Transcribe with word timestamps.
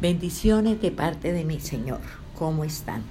Bendiciones 0.00 0.80
de 0.80 0.90
parte 0.90 1.30
de 1.30 1.44
mi 1.44 1.60
Señor. 1.60 2.00
¿Cómo 2.38 2.64
están? 2.64 3.02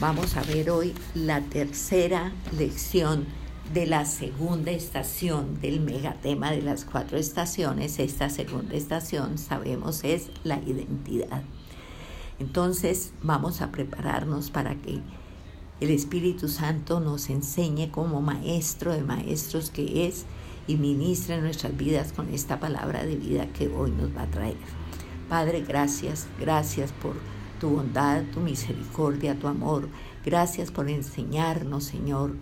Vamos 0.00 0.36
a 0.36 0.42
ver 0.42 0.70
hoy 0.70 0.92
la 1.14 1.40
tercera 1.40 2.32
lección 2.58 3.26
de 3.72 3.86
la 3.86 4.04
segunda 4.06 4.72
estación 4.72 5.60
del 5.60 5.78
megatema 5.78 6.50
de 6.50 6.60
las 6.60 6.84
cuatro 6.84 7.16
estaciones. 7.16 8.00
Esta 8.00 8.28
segunda 8.28 8.74
estación, 8.74 9.38
sabemos, 9.38 10.02
es 10.02 10.32
la 10.42 10.58
identidad. 10.58 11.44
Entonces 12.40 13.12
vamos 13.22 13.60
a 13.60 13.70
prepararnos 13.70 14.50
para 14.50 14.74
que 14.74 14.98
el 15.80 15.90
Espíritu 15.90 16.48
Santo 16.48 16.98
nos 16.98 17.30
enseñe 17.30 17.92
como 17.92 18.20
maestro 18.20 18.92
de 18.92 19.04
maestros 19.04 19.70
que 19.70 20.08
es 20.08 20.24
y 20.66 20.74
ministre 20.74 21.40
nuestras 21.40 21.76
vidas 21.76 22.12
con 22.12 22.34
esta 22.34 22.58
palabra 22.58 23.04
de 23.04 23.14
vida 23.14 23.46
que 23.52 23.68
hoy 23.68 23.92
nos 23.92 24.10
va 24.16 24.22
a 24.22 24.30
traer. 24.32 24.81
Padre, 25.32 25.64
gracias, 25.66 26.26
gracias 26.38 26.92
por 26.92 27.14
tu 27.58 27.70
bondad, 27.70 28.22
tu 28.34 28.40
misericordia, 28.40 29.34
tu 29.34 29.48
amor. 29.48 29.88
Gracias 30.26 30.70
por 30.70 30.90
enseñarnos, 30.90 31.84
Señor, 31.84 32.34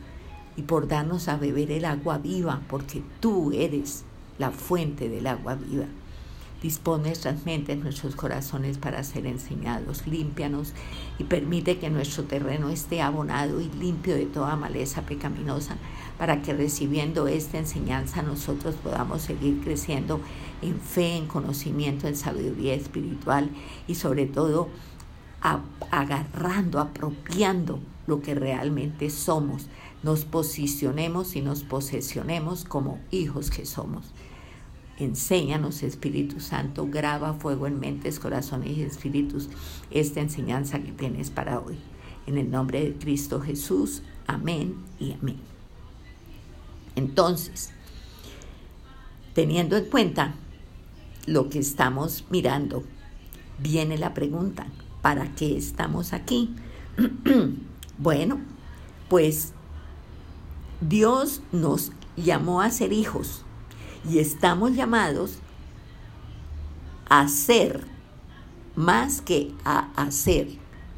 y 0.57 0.63
por 0.63 0.89
darnos 0.89 1.29
a 1.29 1.37
beber 1.37 1.71
el 1.71 1.85
agua 1.85 2.19
viva, 2.19 2.63
porque 2.69 3.05
tú 3.21 3.53
eres 3.53 4.03
la 4.41 4.51
fuente 4.51 5.09
del 5.09 5.29
agua 5.29 5.55
viva. 5.55 5.85
Dispone 6.61 7.05
nuestras 7.05 7.47
mentes, 7.47 7.79
nuestros 7.79 8.17
corazones 8.17 8.77
para 8.77 9.05
ser 9.05 9.25
enseñados. 9.27 10.05
Límpianos 10.09 10.73
y 11.17 11.23
permite 11.23 11.79
que 11.79 11.91
nuestro 11.91 12.25
terreno 12.25 12.71
esté 12.71 13.03
abonado 13.03 13.61
y 13.61 13.71
limpio 13.79 14.17
de 14.17 14.27
toda 14.27 14.57
maleza 14.57 15.03
pecaminosa, 15.03 15.77
para 16.21 16.43
que 16.43 16.53
recibiendo 16.53 17.29
esta 17.29 17.57
enseñanza 17.57 18.21
nosotros 18.21 18.75
podamos 18.75 19.23
seguir 19.23 19.63
creciendo 19.65 20.21
en 20.61 20.79
fe, 20.79 21.17
en 21.17 21.27
conocimiento, 21.27 22.07
en 22.07 22.15
sabiduría 22.15 22.75
espiritual 22.75 23.49
y 23.89 23.95
sobre 23.95 24.27
todo 24.27 24.69
agarrando, 25.91 26.79
apropiando 26.79 27.79
lo 28.07 28.21
que 28.21 28.35
realmente 28.35 29.09
somos. 29.09 29.69
Nos 30.03 30.27
posicionemos 30.27 31.37
y 31.37 31.41
nos 31.41 31.63
posesionemos 31.63 32.67
como 32.67 33.01
hijos 33.11 33.51
que 33.51 33.65
somos. 33.65 34.13
Enséñanos, 34.99 35.83
Espíritu 35.83 36.41
Santo, 36.41 36.87
graba 36.87 37.33
fuego 37.33 37.67
en 37.67 37.81
mentes, 37.81 38.21
corazones 38.21 38.77
y 38.77 38.83
espíritus 38.83 39.49
esta 39.91 40.21
enseñanza 40.21 40.81
que 40.81 40.93
tienes 40.93 41.31
para 41.31 41.61
hoy. 41.61 41.79
En 42.27 42.37
el 42.37 42.51
nombre 42.51 42.85
de 42.85 42.93
Cristo 42.93 43.41
Jesús, 43.41 44.03
amén 44.27 44.75
y 44.99 45.13
amén. 45.13 45.50
Entonces, 46.97 47.71
teniendo 49.35 49.77
en 49.77 49.87
cuenta 49.87 50.35
lo 51.27 51.49
que 51.49 51.59
estamos 51.59 52.25
mirando, 52.31 52.85
viene 53.59 53.99
la 53.99 54.15
pregunta, 54.15 54.67
¿para 55.03 55.35
qué 55.35 55.57
estamos 55.57 56.13
aquí? 56.13 56.55
bueno, 57.99 58.41
pues 59.09 59.53
Dios 60.81 61.43
nos 61.53 61.93
llamó 62.17 62.63
a 62.63 62.71
ser 62.71 62.93
hijos 62.93 63.45
y 64.09 64.19
estamos 64.19 64.75
llamados 64.75 65.39
a 67.09 67.29
ser 67.29 67.85
más 68.77 69.21
que 69.21 69.53
a 69.65 69.91
hacer. 69.97 70.49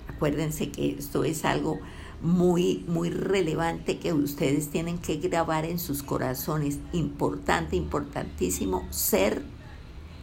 Acuérdense 0.09 0.70
que 0.70 0.97
esto 0.98 1.25
es 1.25 1.45
algo 1.45 1.81
muy, 2.23 2.84
muy 2.87 3.11
relevante 3.11 3.98
que 3.98 4.12
ustedes 4.12 4.69
tienen 4.69 4.98
que 4.98 5.17
grabar 5.17 5.65
en 5.65 5.78
sus 5.78 6.03
corazones. 6.03 6.79
Importante, 6.92 7.77
importantísimo, 7.77 8.87
ser, 8.91 9.42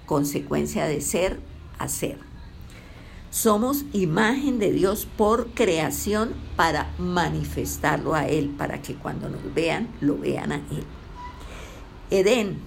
consecuencia 0.05 0.85
de 0.85 1.01
ser, 1.01 1.39
hacer. 1.77 2.17
Somos 3.31 3.85
imagen 3.93 4.57
de 4.57 4.71
Dios 4.71 5.05
por 5.05 5.49
creación 5.51 6.33
para 6.55 6.93
manifestarlo 6.97 8.15
a 8.15 8.27
Él, 8.27 8.49
para 8.49 8.81
que 8.81 8.95
cuando 8.95 9.29
nos 9.29 9.53
vean, 9.53 9.87
lo 10.01 10.17
vean 10.17 10.51
a 10.51 10.55
Él. 10.55 10.83
Edén 12.09 12.57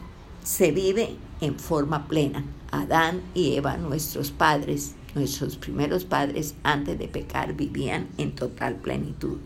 se 0.44 0.70
vive 0.70 1.16
en 1.40 1.58
forma 1.58 2.06
plena. 2.06 2.44
Adán 2.70 3.22
y 3.34 3.56
Eva, 3.56 3.76
nuestros 3.76 4.30
padres, 4.30 4.94
nuestros 5.14 5.56
primeros 5.56 6.04
padres 6.04 6.54
antes 6.62 6.98
de 6.98 7.08
pecar, 7.08 7.54
vivían 7.54 8.08
en 8.18 8.34
total 8.34 8.76
plenitud. 8.76 9.38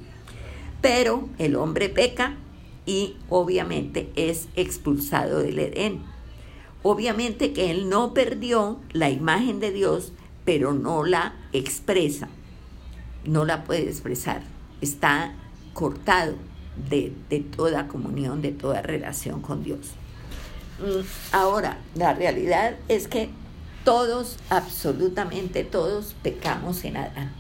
Pero 0.81 1.29
el 1.39 1.57
hombre 1.57 1.89
peca 1.89 2.37
y 2.85 3.17
obviamente 3.29 4.11
es 4.15 4.49
expulsado 4.55 5.41
del 5.41 5.59
Edén. 5.59 6.03
Obviamente 6.83 7.53
que 7.53 7.71
él 7.71 7.89
no 7.89 8.15
perdió 8.15 8.79
la 8.93 9.11
imagen 9.11 9.59
de 9.59 9.73
Dios, 9.73 10.13
pero 10.45 10.73
no 10.73 11.05
la 11.05 11.35
expresa, 11.53 12.29
no 13.25 13.45
la 13.45 13.65
puede 13.65 13.89
expresar. 13.89 14.43
Está 14.81 15.35
cortado 15.73 16.35
de, 16.89 17.13
de 17.29 17.41
toda 17.41 17.89
comunión, 17.89 18.43
de 18.43 18.53
toda 18.53 18.83
relación 18.83 19.41
con 19.41 19.65
Dios. 19.65 19.95
Mm, 20.79 21.05
ahora, 21.33 21.79
la 21.95 22.15
realidad 22.15 22.77
es 22.89 23.09
que 23.09 23.31
todos, 23.87 24.37
absolutamente 24.51 25.63
todos, 25.63 26.17
pecamos 26.21 26.85
en 26.85 26.97
Adán. 26.97 27.31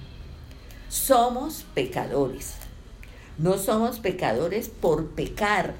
Somos 0.89 1.67
pecadores. 1.75 2.55
No 3.37 3.59
somos 3.59 3.99
pecadores 3.99 4.69
por 4.69 5.09
pecar, 5.09 5.75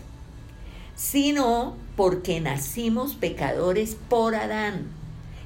sino 0.97 1.77
porque 1.95 2.41
nacimos 2.41 3.15
pecadores 3.15 3.97
por 4.09 4.35
Adán. 4.35 4.89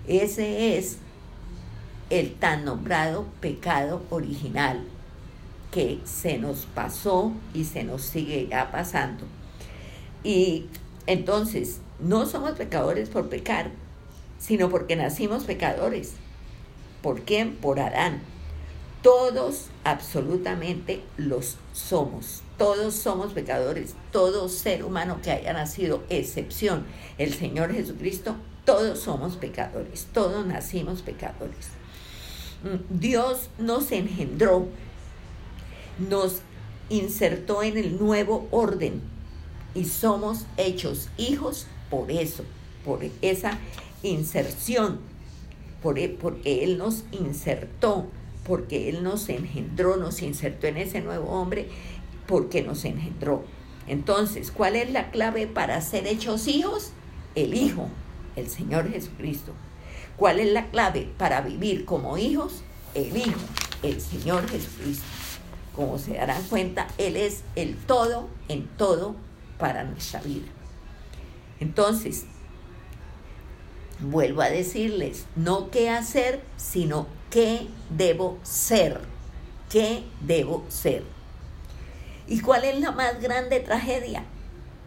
Ese 0.09 0.79
es 0.79 0.97
el 2.09 2.33
tan 2.37 2.65
nombrado 2.65 3.27
pecado 3.43 4.03
original 4.09 4.83
que 5.71 6.01
se 6.05 6.39
nos 6.39 6.65
pasó 6.65 7.33
y 7.53 7.65
se 7.65 7.85
nos 7.85 8.01
sigue 8.01 8.49
ya 8.49 8.71
pasando. 8.71 9.27
Y 10.25 10.65
entonces, 11.07 11.83
no 11.99 12.25
somos 12.25 12.53
pecadores 12.53 13.11
por 13.11 13.29
pecar, 13.29 13.71
sino 14.41 14.71
porque 14.71 14.97
nacimos 14.97 15.45
pecadores. 15.45 16.15
¿Por 17.03 17.23
quién? 17.23 17.55
Por 17.55 17.78
Adán. 17.78 18.21
Todos 19.03 19.67
absolutamente 19.84 21.03
los 21.17 21.56
somos. 21.73 22.43
Todos 22.59 22.95
somos 22.95 23.33
pecadores. 23.33 23.95
Todo 24.11 24.49
ser 24.49 24.84
humano 24.84 25.21
que 25.23 25.31
haya 25.31 25.53
nacido, 25.53 26.03
excepción 26.09 26.84
el 27.19 27.33
Señor 27.33 27.73
Jesucristo, 27.73 28.34
todos 28.65 28.99
somos 28.99 29.37
pecadores. 29.37 30.09
Todos 30.12 30.45
nacimos 30.47 31.03
pecadores. 31.03 31.69
Mm, 32.62 32.99
Dios 32.99 33.49
nos 33.59 33.93
engendró, 33.93 34.67
nos 35.99 36.41
insertó 36.89 37.62
en 37.62 37.78
el 37.78 37.99
nuevo 37.99 38.49
orden 38.51 39.01
y 39.75 39.84
somos 39.84 40.45
hechos 40.57 41.09
hijos 41.17 41.67
por 41.89 42.11
eso, 42.11 42.45
por 42.84 43.01
esa 43.22 43.59
inserción, 44.03 45.00
e, 45.97 46.09
porque 46.09 46.65
Él 46.65 46.78
nos 46.78 47.05
insertó, 47.12 48.06
porque 48.44 48.88
Él 48.88 49.03
nos 49.03 49.28
engendró, 49.28 49.97
nos 49.97 50.22
insertó 50.22 50.66
en 50.66 50.77
ese 50.77 51.00
nuevo 51.00 51.31
hombre, 51.31 51.69
porque 52.27 52.62
nos 52.62 52.84
engendró. 52.84 53.44
Entonces, 53.87 54.50
¿cuál 54.50 54.77
es 54.77 54.91
la 54.91 55.10
clave 55.10 55.47
para 55.47 55.81
ser 55.81 56.06
hechos 56.06 56.47
hijos? 56.49 56.93
El 57.34 57.55
Hijo, 57.55 57.89
el 58.37 58.49
Señor 58.49 58.91
Jesucristo. 58.91 59.53
¿Cuál 60.16 60.39
es 60.39 60.53
la 60.53 60.71
clave 60.71 61.09
para 61.16 61.41
vivir 61.41 61.84
como 61.84 62.19
hijos? 62.19 62.62
El 62.94 63.16
Hijo, 63.16 63.41
el 63.83 64.00
Señor 64.00 64.49
Jesucristo. 64.49 65.05
Como 65.75 65.99
se 65.99 66.15
darán 66.15 66.43
cuenta, 66.44 66.89
Él 66.99 67.16
es 67.16 67.43
el 67.56 67.77
todo 67.77 68.28
en 68.49 68.66
todo 68.77 69.16
para 69.59 69.84
nuestra 69.84 70.21
vida. 70.21 70.47
Entonces, 71.59 72.27
vuelvo 74.03 74.43
a 74.43 74.50
decirles, 74.50 75.27
no 75.37 75.71
qué 75.71 75.91
hacer, 75.91 76.41
sino 76.56 77.07
qué 77.30 77.69
debo 77.91 78.39
ser. 78.42 79.01
¿Qué 79.71 80.03
debo 80.21 80.65
ser? 80.69 81.04
¿Y 82.27 82.41
cuál 82.41 82.65
es 82.65 82.80
la 82.80 82.91
más 82.91 83.21
grande 83.21 83.60
tragedia? 83.60 84.25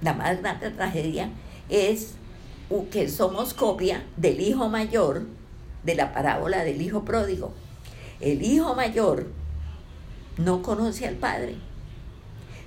La 0.02 0.14
más 0.14 0.42
grande 0.42 0.72
tragedia 0.72 1.30
es 1.70 2.16
que 2.92 3.08
somos 3.08 3.54
copia 3.54 4.06
del 4.18 4.42
hijo 4.42 4.68
mayor 4.68 5.24
de 5.84 5.96
la 5.96 6.14
parábola 6.14 6.64
del 6.64 6.82
hijo 6.82 7.06
pródigo. 7.06 7.54
El 8.20 8.42
hijo 8.42 8.74
mayor 8.76 9.28
no 10.38 10.62
conoce 10.62 11.08
al 11.08 11.16
padre, 11.16 11.56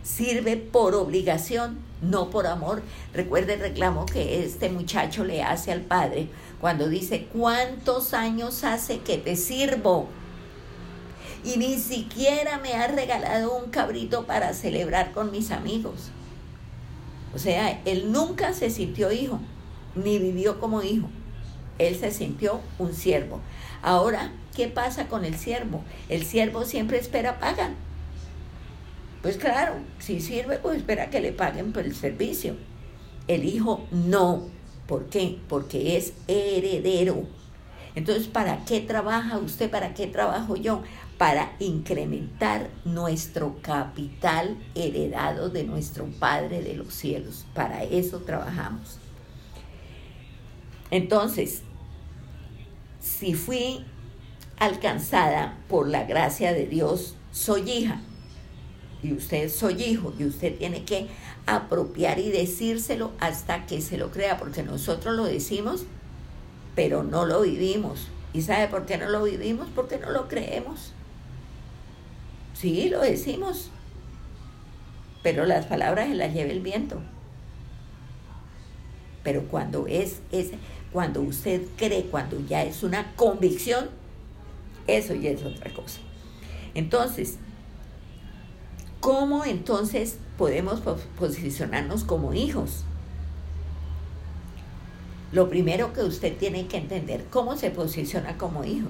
sirve 0.02 0.56
por 0.56 0.94
obligación 0.94 1.78
no 2.02 2.30
por 2.30 2.46
amor. 2.46 2.82
Recuerde 3.14 3.54
el 3.54 3.60
reclamo 3.60 4.06
que 4.06 4.44
este 4.44 4.68
muchacho 4.68 5.24
le 5.24 5.42
hace 5.42 5.72
al 5.72 5.82
padre 5.82 6.28
cuando 6.60 6.88
dice, 6.88 7.28
¿cuántos 7.32 8.14
años 8.14 8.64
hace 8.64 8.98
que 9.00 9.18
te 9.18 9.36
sirvo? 9.36 10.08
Y 11.44 11.58
ni 11.58 11.78
siquiera 11.78 12.58
me 12.58 12.74
has 12.74 12.94
regalado 12.94 13.56
un 13.56 13.70
cabrito 13.70 14.26
para 14.26 14.52
celebrar 14.52 15.12
con 15.12 15.30
mis 15.30 15.50
amigos. 15.50 16.10
O 17.34 17.38
sea, 17.38 17.80
él 17.84 18.12
nunca 18.12 18.52
se 18.52 18.70
sintió 18.70 19.12
hijo, 19.12 19.38
ni 19.94 20.18
vivió 20.18 20.58
como 20.58 20.82
hijo. 20.82 21.08
Él 21.78 21.96
se 21.96 22.10
sintió 22.10 22.60
un 22.78 22.94
siervo. 22.94 23.40
Ahora, 23.82 24.32
¿qué 24.54 24.68
pasa 24.68 25.06
con 25.08 25.24
el 25.24 25.36
siervo? 25.36 25.84
El 26.08 26.24
siervo 26.24 26.64
siempre 26.64 26.98
espera 26.98 27.38
paga. 27.38 27.70
Pues 29.26 29.38
claro, 29.38 29.74
si 29.98 30.20
sirve, 30.20 30.58
pues 30.58 30.76
espera 30.76 31.10
que 31.10 31.20
le 31.20 31.32
paguen 31.32 31.72
por 31.72 31.82
el 31.82 31.96
servicio. 31.96 32.54
El 33.26 33.44
hijo 33.44 33.84
no. 33.90 34.44
¿Por 34.86 35.06
qué? 35.06 35.40
Porque 35.48 35.96
es 35.96 36.12
heredero. 36.28 37.24
Entonces, 37.96 38.28
¿para 38.28 38.64
qué 38.64 38.80
trabaja 38.80 39.38
usted? 39.38 39.68
¿Para 39.68 39.94
qué 39.94 40.06
trabajo 40.06 40.54
yo? 40.54 40.84
Para 41.18 41.56
incrementar 41.58 42.70
nuestro 42.84 43.56
capital 43.62 44.58
heredado 44.76 45.48
de 45.48 45.64
nuestro 45.64 46.04
Padre 46.20 46.62
de 46.62 46.74
los 46.74 46.94
cielos. 46.94 47.46
Para 47.52 47.82
eso 47.82 48.20
trabajamos. 48.20 49.00
Entonces, 50.92 51.62
si 53.00 53.34
fui 53.34 53.84
alcanzada 54.56 55.58
por 55.68 55.88
la 55.88 56.04
gracia 56.04 56.52
de 56.52 56.68
Dios, 56.68 57.16
soy 57.32 57.68
hija. 57.68 58.00
Y 59.02 59.12
usted 59.12 59.48
soy 59.50 59.82
hijo. 59.82 60.12
Y 60.18 60.24
usted 60.24 60.56
tiene 60.56 60.84
que 60.84 61.08
apropiar 61.46 62.18
y 62.18 62.30
decírselo 62.30 63.12
hasta 63.20 63.66
que 63.66 63.80
se 63.80 63.98
lo 63.98 64.10
crea. 64.10 64.38
Porque 64.38 64.62
nosotros 64.62 65.14
lo 65.14 65.24
decimos 65.24 65.86
pero 66.76 67.02
no 67.02 67.24
lo 67.24 67.40
vivimos. 67.40 68.06
¿Y 68.32 68.42
sabe 68.42 68.68
por 68.68 68.86
qué 68.86 68.98
no 68.98 69.08
lo 69.08 69.24
vivimos? 69.24 69.66
Porque 69.74 69.98
no 69.98 70.10
lo 70.10 70.28
creemos. 70.28 70.92
Sí, 72.54 72.88
lo 72.88 73.00
decimos, 73.00 73.70
pero 75.22 75.44
las 75.46 75.66
palabras 75.66 76.08
se 76.08 76.14
las 76.14 76.32
lleva 76.32 76.52
el 76.52 76.60
viento. 76.60 77.00
Pero 79.24 79.42
cuando 79.48 79.86
es, 79.88 80.20
es 80.30 80.50
cuando 80.92 81.22
usted 81.22 81.62
cree, 81.76 82.04
cuando 82.04 82.38
ya 82.46 82.62
es 82.62 82.82
una 82.82 83.14
convicción, 83.16 83.88
eso 84.86 85.14
ya 85.14 85.30
es 85.30 85.42
otra 85.42 85.72
cosa. 85.72 86.00
Entonces, 86.74 87.38
¿cómo 89.06 89.44
entonces 89.44 90.16
podemos 90.36 90.80
posicionarnos 91.16 92.02
como 92.02 92.34
hijos? 92.34 92.82
Lo 95.30 95.48
primero 95.48 95.92
que 95.92 96.02
usted 96.02 96.36
tiene 96.36 96.66
que 96.66 96.78
entender, 96.78 97.24
cómo 97.30 97.56
se 97.56 97.70
posiciona 97.70 98.36
como 98.36 98.64
hijo. 98.64 98.88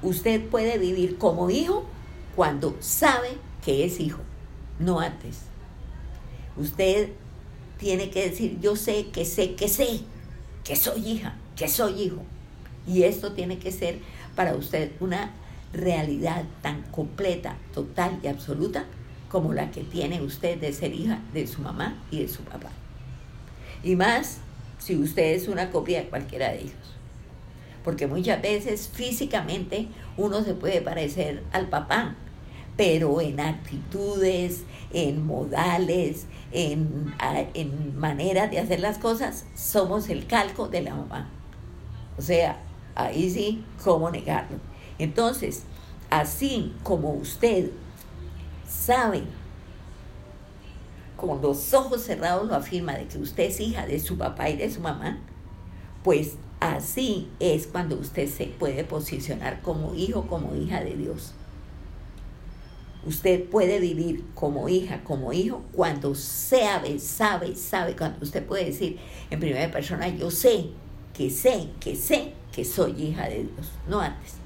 Usted 0.00 0.48
puede 0.48 0.78
vivir 0.78 1.18
como 1.18 1.50
hijo 1.50 1.84
cuando 2.34 2.74
sabe 2.80 3.36
que 3.62 3.84
es 3.84 4.00
hijo, 4.00 4.20
no 4.78 5.00
antes. 5.00 5.40
Usted 6.56 7.10
tiene 7.76 8.08
que 8.08 8.30
decir, 8.30 8.58
yo 8.58 8.74
sé, 8.74 9.08
que 9.08 9.26
sé, 9.26 9.54
que 9.54 9.68
sé, 9.68 10.00
que 10.64 10.76
soy 10.76 11.06
hija, 11.06 11.36
que 11.56 11.68
soy 11.68 12.00
hijo. 12.00 12.22
Y 12.86 13.02
esto 13.02 13.34
tiene 13.34 13.58
que 13.58 13.70
ser 13.70 13.98
para 14.34 14.54
usted 14.54 14.92
una 15.00 15.34
realidad 15.74 16.46
tan 16.62 16.80
completa, 16.84 17.58
total 17.74 18.18
y 18.22 18.28
absoluta 18.28 18.86
como 19.32 19.54
la 19.54 19.70
que 19.70 19.80
tiene 19.80 20.20
usted 20.20 20.60
de 20.60 20.74
ser 20.74 20.92
hija 20.92 21.18
de 21.32 21.46
su 21.46 21.62
mamá 21.62 21.96
y 22.10 22.20
de 22.20 22.28
su 22.28 22.42
papá. 22.42 22.68
Y 23.82 23.96
más 23.96 24.38
si 24.78 24.94
usted 24.94 25.32
es 25.34 25.48
una 25.48 25.70
copia 25.70 26.02
de 26.02 26.08
cualquiera 26.08 26.50
de 26.50 26.60
ellos. 26.60 26.74
Porque 27.82 28.06
muchas 28.06 28.42
veces 28.42 28.90
físicamente 28.92 29.88
uno 30.18 30.44
se 30.44 30.52
puede 30.52 30.82
parecer 30.82 31.42
al 31.50 31.68
papá, 31.70 32.14
pero 32.76 33.22
en 33.22 33.40
actitudes, 33.40 34.64
en 34.92 35.24
modales, 35.26 36.26
en, 36.52 37.14
en 37.54 37.98
maneras 37.98 38.50
de 38.50 38.58
hacer 38.58 38.80
las 38.80 38.98
cosas, 38.98 39.46
somos 39.54 40.10
el 40.10 40.26
calco 40.26 40.68
de 40.68 40.82
la 40.82 40.94
mamá. 40.94 41.30
O 42.18 42.22
sea, 42.22 42.60
ahí 42.94 43.30
sí, 43.30 43.64
¿cómo 43.82 44.10
negarlo? 44.10 44.58
Entonces, 44.98 45.62
así 46.10 46.74
como 46.82 47.12
usted 47.12 47.70
sabe 48.72 49.22
con 51.16 51.40
los 51.40 51.72
ojos 51.72 52.02
cerrados 52.02 52.48
lo 52.48 52.56
afirma 52.56 52.94
de 52.94 53.06
que 53.06 53.18
usted 53.18 53.44
es 53.44 53.60
hija 53.60 53.86
de 53.86 54.00
su 54.00 54.18
papá 54.18 54.48
y 54.50 54.56
de 54.56 54.70
su 54.70 54.80
mamá, 54.80 55.20
pues 56.02 56.34
así 56.58 57.28
es 57.38 57.68
cuando 57.68 57.96
usted 57.96 58.28
se 58.28 58.46
puede 58.46 58.82
posicionar 58.82 59.62
como 59.62 59.94
hijo, 59.94 60.26
como 60.26 60.56
hija 60.56 60.82
de 60.82 60.96
Dios. 60.96 61.32
Usted 63.06 63.44
puede 63.48 63.78
vivir 63.78 64.24
como 64.34 64.68
hija, 64.68 65.02
como 65.04 65.32
hijo, 65.32 65.62
cuando 65.72 66.14
sabe, 66.14 66.98
sabe, 66.98 67.54
sabe, 67.54 67.94
cuando 67.96 68.18
usted 68.22 68.44
puede 68.44 68.66
decir 68.66 68.98
en 69.30 69.38
primera 69.38 69.70
persona, 69.70 70.08
yo 70.08 70.30
sé, 70.30 70.70
que 71.14 71.30
sé, 71.30 71.68
que 71.78 71.94
sé 71.94 72.32
que 72.52 72.64
soy 72.64 73.00
hija 73.00 73.28
de 73.28 73.44
Dios, 73.44 73.70
no 73.88 74.00
antes. 74.00 74.41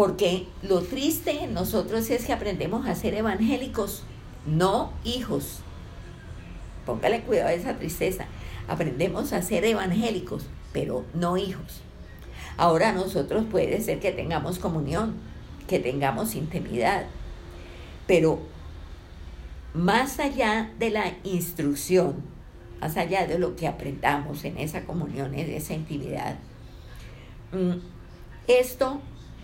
Porque 0.00 0.46
lo 0.62 0.80
triste 0.80 1.44
en 1.44 1.52
nosotros 1.52 2.08
es 2.08 2.24
que 2.24 2.32
aprendemos 2.32 2.86
a 2.86 2.94
ser 2.94 3.12
evangélicos 3.12 4.02
no 4.46 4.94
hijos. 5.04 5.58
Póngale 6.86 7.20
cuidado 7.20 7.50
a 7.50 7.52
esa 7.52 7.76
tristeza. 7.76 8.24
Aprendemos 8.66 9.34
a 9.34 9.42
ser 9.42 9.62
evangélicos, 9.66 10.46
pero 10.72 11.04
no 11.12 11.36
hijos. 11.36 11.82
Ahora 12.56 12.92
nosotros 12.92 13.44
puede 13.50 13.82
ser 13.82 14.00
que 14.00 14.10
tengamos 14.10 14.58
comunión, 14.58 15.16
que 15.68 15.78
tengamos 15.78 16.34
intimidad, 16.34 17.04
pero 18.06 18.38
más 19.74 20.18
allá 20.18 20.72
de 20.78 20.88
la 20.88 21.12
instrucción, 21.24 22.22
más 22.80 22.96
allá 22.96 23.26
de 23.26 23.38
lo 23.38 23.54
que 23.54 23.68
aprendamos 23.68 24.46
en 24.46 24.56
esa 24.56 24.86
comunión, 24.86 25.34
en 25.34 25.50
esa 25.50 25.74
intimidad, 25.74 26.38
mm, 27.52 27.74
esto 28.48 29.02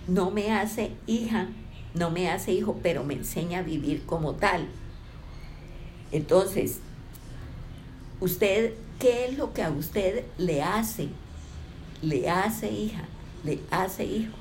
no 0.09 0.31
me 0.31 0.53
hace 0.53 0.93
hija, 1.07 1.49
no 1.95 2.11
me 2.11 2.31
hace 2.31 2.53
hijo, 2.53 2.79
pero 2.83 3.05
me 3.05 3.15
enseña 3.15 3.61
a 3.61 3.63
vivir 3.63 4.05
como 4.07 4.35
tal. 4.35 4.69
Entonces, 6.13 6.79
usted, 8.21 8.75
¿qué 9.01 9.27
es 9.27 9.37
lo 9.37 9.53
que 9.53 9.63
a 9.63 9.71
usted 9.71 10.25
le 10.39 10.63
hace? 10.63 11.09
Le 12.03 12.29
hace 12.31 12.71
hija, 12.71 13.05
le 13.45 13.61
hace 13.71 14.05
hijo. 14.05 14.35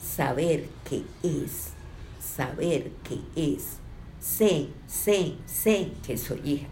Saber 0.00 0.68
qué 0.88 1.02
es, 1.22 1.70
saber 2.18 2.90
qué 3.04 3.20
es. 3.36 3.78
Sé, 4.20 4.68
sé, 4.86 5.34
sé 5.46 5.92
que 6.06 6.16
soy 6.16 6.40
hija. 6.44 6.66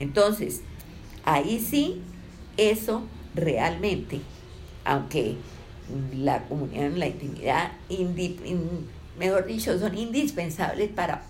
Entonces, 0.00 0.62
ahí 1.24 1.60
sí, 1.60 2.00
eso 2.56 3.02
realmente, 3.34 4.20
aunque 4.84 5.36
la 6.14 6.44
comunión, 6.44 6.98
la 6.98 7.08
intimidad, 7.08 7.72
mejor 9.18 9.46
dicho, 9.46 9.78
son 9.78 9.96
indispensables 9.96 10.90
para 10.90 11.24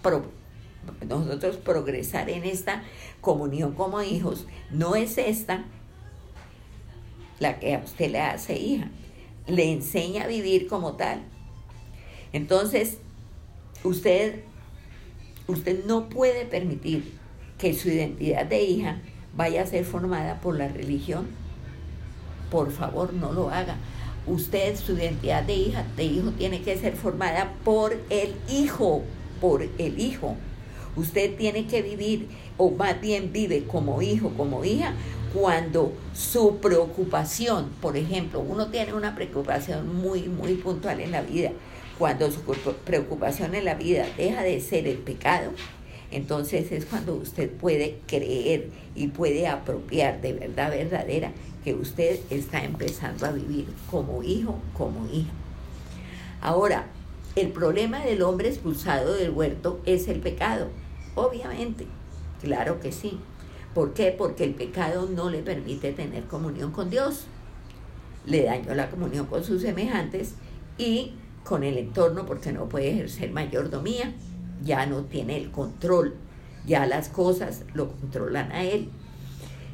nosotros 1.08 1.56
progresar 1.56 2.28
en 2.30 2.44
esta 2.44 2.82
comunión 3.20 3.72
como 3.74 4.02
hijos, 4.02 4.46
no 4.70 4.96
es 4.96 5.18
esta 5.18 5.64
la 7.38 7.58
que 7.58 7.74
a 7.74 7.78
usted 7.78 8.10
le 8.10 8.20
hace 8.20 8.56
hija, 8.58 8.88
le 9.46 9.72
enseña 9.72 10.24
a 10.24 10.26
vivir 10.28 10.68
como 10.68 10.92
tal. 10.92 11.22
Entonces, 12.32 12.98
usted, 13.84 14.42
usted 15.48 15.84
no 15.84 16.08
puede 16.08 16.44
permitir 16.44 17.18
que 17.58 17.74
su 17.74 17.88
identidad 17.88 18.46
de 18.46 18.62
hija 18.62 19.00
vaya 19.36 19.62
a 19.62 19.66
ser 19.66 19.84
formada 19.84 20.40
por 20.40 20.56
la 20.56 20.68
religión. 20.68 21.26
Por 22.50 22.70
favor, 22.70 23.12
no 23.12 23.32
lo 23.32 23.50
haga. 23.50 23.76
Usted, 24.26 24.76
su 24.76 24.92
identidad 24.92 25.42
de 25.42 25.54
hija, 25.54 25.84
de 25.96 26.04
hijo, 26.04 26.30
tiene 26.30 26.62
que 26.62 26.76
ser 26.76 26.94
formada 26.94 27.54
por 27.64 27.96
el 28.08 28.34
hijo, 28.48 29.02
por 29.40 29.62
el 29.62 29.98
hijo. 29.98 30.36
Usted 30.94 31.36
tiene 31.36 31.66
que 31.66 31.82
vivir, 31.82 32.28
o 32.56 32.70
más 32.70 33.00
bien 33.00 33.32
vive 33.32 33.64
como 33.64 34.00
hijo, 34.00 34.30
como 34.36 34.64
hija, 34.64 34.94
cuando 35.34 35.92
su 36.14 36.58
preocupación, 36.58 37.70
por 37.80 37.96
ejemplo, 37.96 38.40
uno 38.40 38.68
tiene 38.68 38.92
una 38.92 39.14
preocupación 39.14 39.96
muy, 39.96 40.28
muy 40.28 40.54
puntual 40.54 41.00
en 41.00 41.10
la 41.10 41.22
vida, 41.22 41.50
cuando 41.98 42.30
su 42.30 42.42
preocupación 42.84 43.54
en 43.54 43.64
la 43.64 43.74
vida 43.74 44.06
deja 44.16 44.42
de 44.42 44.60
ser 44.60 44.86
el 44.86 44.98
pecado, 44.98 45.52
entonces 46.12 46.70
es 46.72 46.84
cuando 46.84 47.14
usted 47.14 47.50
puede 47.50 47.98
creer 48.06 48.68
y 48.94 49.08
puede 49.08 49.46
apropiar 49.46 50.20
de 50.20 50.34
verdad 50.34 50.70
verdadera 50.70 51.32
que 51.64 51.74
usted 51.74 52.20
está 52.30 52.64
empezando 52.64 53.26
a 53.26 53.32
vivir 53.32 53.66
como 53.90 54.22
hijo, 54.22 54.58
como 54.74 55.06
hija. 55.10 55.30
Ahora, 56.40 56.86
el 57.34 57.48
problema 57.48 58.04
del 58.04 58.22
hombre 58.22 58.48
expulsado 58.48 59.14
del 59.14 59.30
huerto 59.30 59.80
es 59.86 60.08
el 60.08 60.20
pecado. 60.20 60.68
Obviamente, 61.14 61.86
claro 62.40 62.80
que 62.80 62.92
sí. 62.92 63.18
¿Por 63.74 63.94
qué? 63.94 64.14
Porque 64.16 64.44
el 64.44 64.54
pecado 64.54 65.08
no 65.08 65.30
le 65.30 65.38
permite 65.38 65.92
tener 65.92 66.24
comunión 66.24 66.72
con 66.72 66.90
Dios. 66.90 67.24
Le 68.26 68.44
dañó 68.44 68.74
la 68.74 68.90
comunión 68.90 69.26
con 69.26 69.44
sus 69.44 69.62
semejantes 69.62 70.34
y 70.76 71.14
con 71.44 71.64
el 71.64 71.78
entorno 71.78 72.26
porque 72.26 72.52
no 72.52 72.68
puede 72.68 72.90
ejercer 72.90 73.30
mayordomía. 73.30 74.12
Ya 74.62 74.86
no 74.86 75.02
tiene 75.04 75.36
el 75.36 75.50
control. 75.50 76.14
Ya 76.66 76.86
las 76.86 77.08
cosas 77.08 77.64
lo 77.74 77.92
controlan 77.92 78.52
a 78.52 78.64
él. 78.64 78.88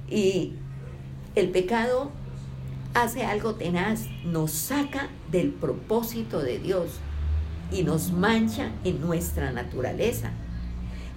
Y 0.08 0.54
el 1.34 1.50
pecado 1.50 2.10
hace 2.94 3.24
algo 3.24 3.54
tenaz, 3.54 4.06
nos 4.24 4.50
saca 4.50 5.08
del 5.30 5.50
propósito 5.50 6.40
de 6.40 6.58
Dios 6.58 6.98
y 7.70 7.82
nos 7.82 8.12
mancha 8.12 8.72
en 8.84 9.00
nuestra 9.00 9.52
naturaleza. 9.52 10.32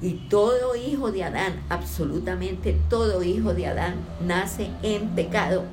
Y 0.01 0.28
todo 0.30 0.75
hijo 0.75 1.12
de 1.12 1.24
Adán, 1.24 1.62
absolutamente 1.70 2.78
todo 2.90 3.24
hijo 3.24 3.54
de 3.54 3.68
Adán, 3.68 3.96
nace 4.25 4.70
en 4.84 5.10
pecado. 5.10 5.63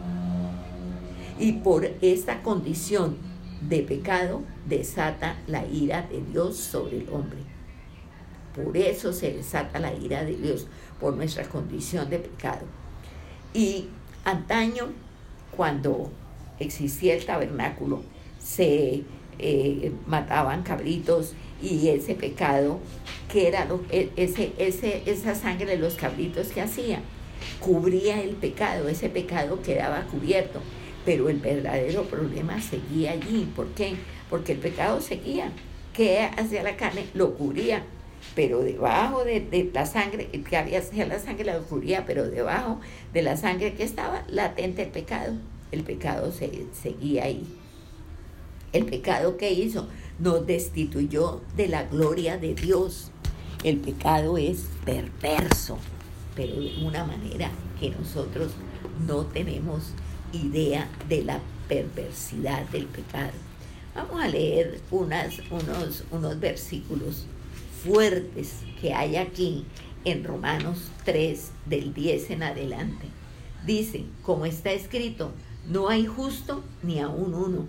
Y 1.38 1.52
por 1.52 1.84
esta 2.02 2.42
condición 2.42 3.16
de 3.60 3.82
pecado 3.82 4.42
desata 4.66 5.36
la 5.46 5.66
ira 5.66 6.02
de 6.02 6.22
Dios 6.22 6.56
sobre 6.56 6.98
el 6.98 7.08
hombre. 7.10 7.47
Por 8.64 8.76
eso 8.76 9.12
se 9.12 9.32
desata 9.32 9.78
la 9.78 9.94
ira 9.94 10.24
de 10.24 10.36
Dios, 10.36 10.66
por 11.00 11.14
nuestra 11.14 11.44
condición 11.44 12.10
de 12.10 12.18
pecado. 12.18 12.66
Y 13.54 13.86
antaño, 14.24 14.88
cuando 15.56 16.10
existía 16.58 17.14
el 17.14 17.24
tabernáculo, 17.24 18.02
se 18.42 19.04
eh, 19.38 19.92
mataban 20.06 20.62
cabritos 20.62 21.34
y 21.62 21.88
ese 21.88 22.14
pecado, 22.14 22.80
que 23.30 23.48
era 23.48 23.64
lo, 23.64 23.82
e, 23.90 24.10
ese, 24.16 24.52
esa 25.06 25.34
sangre 25.34 25.66
de 25.66 25.76
los 25.78 25.94
cabritos 25.94 26.48
que 26.48 26.60
hacía, 26.60 27.00
cubría 27.60 28.20
el 28.20 28.36
pecado, 28.36 28.88
ese 28.88 29.08
pecado 29.08 29.62
quedaba 29.62 30.02
cubierto, 30.02 30.60
pero 31.04 31.28
el 31.28 31.38
verdadero 31.38 32.04
problema 32.04 32.60
seguía 32.60 33.12
allí. 33.12 33.50
¿Por 33.54 33.68
qué? 33.68 33.94
Porque 34.28 34.52
el 34.52 34.58
pecado 34.58 35.00
seguía. 35.00 35.52
¿Qué 35.92 36.20
hacía 36.36 36.62
la 36.62 36.76
carne? 36.76 37.06
Lo 37.14 37.34
cubría, 37.34 37.84
pero 38.34 38.60
debajo 38.60 39.24
de, 39.24 39.70
la 39.72 39.86
sangre, 39.86 40.28
que 40.28 40.56
había 40.56 40.78
hacia 40.78 41.06
la 41.06 41.18
sangre 41.18 41.44
la 41.44 41.58
cubría, 41.58 42.06
pero 42.06 42.28
debajo 42.28 42.80
de 43.12 43.22
la 43.22 43.36
sangre 43.36 43.74
que 43.74 43.84
estaba 43.84 44.24
latente 44.28 44.82
el 44.82 44.90
pecado, 44.90 45.34
el 45.72 45.82
pecado 45.82 46.32
se, 46.32 46.66
seguía 46.72 47.24
ahí. 47.24 47.44
El 48.72 48.84
pecado 48.84 49.36
que 49.36 49.52
hizo 49.52 49.88
nos 50.18 50.46
destituyó 50.46 51.40
de 51.56 51.68
la 51.68 51.84
gloria 51.84 52.38
de 52.38 52.54
Dios. 52.54 53.10
El 53.64 53.78
pecado 53.78 54.38
es 54.38 54.66
perverso, 54.84 55.78
pero 56.36 56.60
de 56.60 56.76
una 56.84 57.04
manera 57.04 57.50
que 57.80 57.90
nosotros 57.90 58.52
no 59.06 59.26
tenemos 59.26 59.92
idea 60.32 60.88
de 61.08 61.24
la 61.24 61.40
perversidad 61.68 62.68
del 62.68 62.86
pecado. 62.86 63.32
Vamos 63.94 64.22
a 64.22 64.28
leer 64.28 64.80
unas, 64.90 65.40
unos, 65.50 66.04
unos 66.10 66.38
versículos 66.38 67.26
fuertes 67.84 68.54
que 68.80 68.92
hay 68.92 69.16
aquí 69.16 69.64
en 70.04 70.24
Romanos 70.24 70.90
3 71.04 71.50
del 71.66 71.94
10 71.94 72.30
en 72.30 72.42
adelante. 72.42 73.06
Dice, 73.66 74.04
como 74.22 74.46
está 74.46 74.72
escrito, 74.72 75.32
no 75.68 75.88
hay 75.88 76.06
justo 76.06 76.62
ni 76.82 77.00
aún 77.00 77.34
uno, 77.34 77.66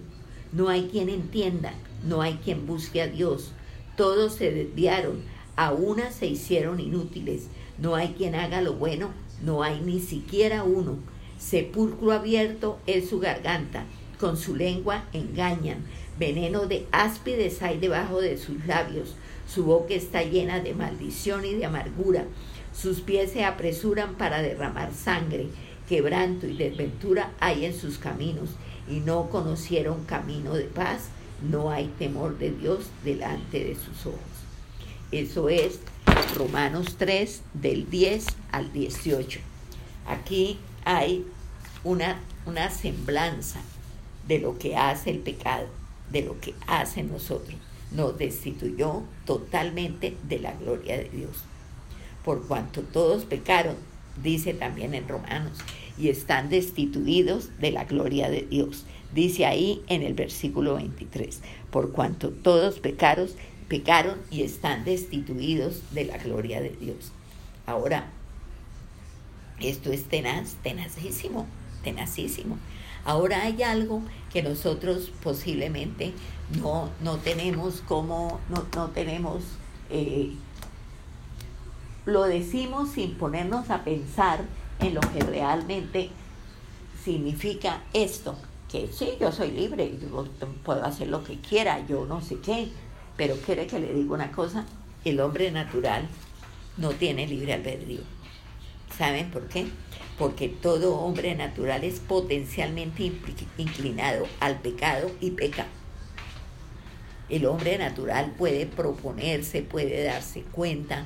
no 0.52 0.70
hay 0.70 0.88
quien 0.88 1.10
entienda, 1.10 1.74
no 2.08 2.22
hay 2.22 2.36
quien 2.36 2.66
busque 2.66 3.02
a 3.02 3.08
Dios, 3.08 3.52
todos 3.98 4.36
se 4.36 4.52
desviaron, 4.52 5.22
a 5.56 5.74
una 5.74 6.12
se 6.12 6.28
hicieron 6.28 6.80
inútiles, 6.80 7.48
no 7.78 7.96
hay 7.96 8.10
quien 8.10 8.36
haga 8.36 8.62
lo 8.62 8.74
bueno, 8.74 9.10
no 9.44 9.64
hay 9.64 9.82
ni 9.82 10.00
siquiera 10.00 10.64
uno. 10.64 10.98
Sepulcro 11.38 12.12
abierto 12.12 12.80
es 12.86 13.10
su 13.10 13.20
garganta, 13.20 13.86
con 14.20 14.38
su 14.38 14.56
lengua 14.56 15.06
engañan, 15.14 15.86
veneno 16.18 16.66
de 16.66 16.88
áspides 16.92 17.62
hay 17.62 17.78
debajo 17.78 18.22
de 18.22 18.38
sus 18.38 18.66
labios, 18.66 19.16
su 19.54 19.64
boca 19.64 19.94
está 19.94 20.24
llena 20.24 20.60
de 20.60 20.74
maldición 20.74 21.44
y 21.44 21.54
de 21.54 21.66
amargura, 21.66 22.26
sus 22.74 23.02
pies 23.02 23.32
se 23.32 23.44
apresuran 23.44 24.16
para 24.16 24.42
derramar 24.42 24.94
sangre, 24.94 25.48
quebranto 25.88 26.46
y 26.46 26.56
desventura 26.56 27.34
hay 27.40 27.66
en 27.66 27.74
sus 27.74 27.98
caminos, 27.98 28.52
y 28.88 29.00
no 29.00 29.30
conocieron 29.30 30.06
camino 30.06 30.54
de 30.54 30.66
paz, 30.66 31.10
no 31.42 31.72
hay 31.72 31.88
temor 32.00 32.38
de 32.38 32.52
Dios 32.52 32.90
delante 33.04 33.64
de 33.64 33.76
sus 33.76 34.06
ojos. 34.06 34.20
Eso 35.12 35.50
es 35.50 35.80
Romanos 36.36 36.96
3 36.98 37.42
del 37.54 37.90
10 37.90 38.26
al 38.52 38.72
18. 38.72 39.40
Aquí 40.08 40.60
hay 40.86 41.26
una, 41.84 42.20
una 42.46 42.70
semblanza 42.70 43.62
de 44.28 44.40
lo 44.40 44.58
que 44.60 44.76
hace 44.76 45.10
el 45.10 45.20
pecado, 45.20 45.68
de 46.12 46.22
lo 46.22 46.40
que 46.40 46.54
hace 46.68 47.04
nosotros. 47.04 47.56
Nos 47.92 48.18
destituyó 48.18 49.04
totalmente 49.26 50.16
de 50.28 50.40
la 50.40 50.54
gloria 50.54 50.98
de 50.98 51.10
Dios. 51.10 51.44
Por 52.24 52.48
cuanto 52.48 52.82
todos 52.82 53.26
pecaron, 53.26 53.76
dice 54.22 54.54
también 54.54 54.94
en 54.94 55.08
Romanos, 55.08 55.58
y 55.98 56.10
están 56.10 56.50
destituidos 56.50 57.50
de 57.60 57.72
la 57.72 57.86
gloria 57.86 58.30
de 58.30 58.44
Dios. 58.44 58.86
Dice 59.14 59.46
ahí 59.46 59.82
en 59.88 60.04
el 60.04 60.14
versículo 60.14 60.76
23, 60.76 61.42
por 61.72 61.92
cuanto 61.92 62.30
todos 62.30 62.80
pecaron, 62.80 63.28
pecaron 63.68 64.20
y 64.30 64.44
están 64.44 64.86
destituidos 64.86 65.82
de 65.92 66.06
la 66.06 66.18
gloria 66.18 66.62
de 66.62 66.70
Dios. 66.70 67.12
Ahora, 67.66 68.10
esto 69.60 69.92
es 69.92 70.06
tenaz, 70.06 70.56
tenacísimo, 70.64 71.48
tenacísimo. 71.84 72.58
Ahora 73.06 73.44
hay 73.44 73.64
algo 73.64 74.02
que 74.32 74.44
nosotros 74.44 75.12
posiblemente 75.24 76.14
no, 76.62 76.90
no 77.02 77.18
tenemos 77.18 77.82
como, 77.88 78.40
no, 78.50 78.66
no 78.76 78.90
tenemos, 78.90 79.44
eh, 79.90 80.32
lo 82.06 82.24
decimos 82.24 82.90
sin 82.92 83.16
ponernos 83.16 83.70
a 83.70 83.84
pensar 83.84 84.42
en 84.80 84.94
lo 84.94 85.02
que 85.02 85.20
realmente 85.22 86.10
significa 87.04 87.84
esto 87.94 88.36
que 88.70 88.88
sí, 88.94 89.14
yo 89.20 89.32
soy 89.32 89.52
libre, 89.52 89.92
yo 90.00 90.26
puedo 90.64 90.86
hacer 90.86 91.08
lo 91.08 91.24
que 91.24 91.40
quiera, 91.40 91.86
yo 91.88 92.06
no 92.06 92.22
sé 92.22 92.40
qué, 92.40 92.70
pero 93.18 93.36
quiere 93.38 93.66
que 93.66 93.80
le 93.80 93.94
diga 93.94 94.14
una 94.14 94.32
cosa, 94.32 94.66
el 95.04 95.20
hombre 95.20 95.52
natural 95.52 96.08
no 96.78 96.92
tiene 96.92 97.28
libre 97.28 97.54
albedrío. 97.54 98.02
¿Saben 98.96 99.32
por 99.32 99.48
qué? 99.48 99.68
Porque 100.20 100.50
todo 100.50 101.00
hombre 101.00 101.34
natural 101.34 101.84
es 101.84 102.00
potencialmente 102.00 103.12
inclinado 103.58 104.28
al 104.40 104.60
pecado 104.60 105.10
y 105.20 105.32
peca. 105.32 105.66
El 107.30 107.46
hombre 107.46 107.78
natural 107.78 108.34
puede 108.38 108.68
proponerse, 108.68 109.62
puede 109.62 110.04
darse 110.04 110.44
cuenta, 110.44 111.06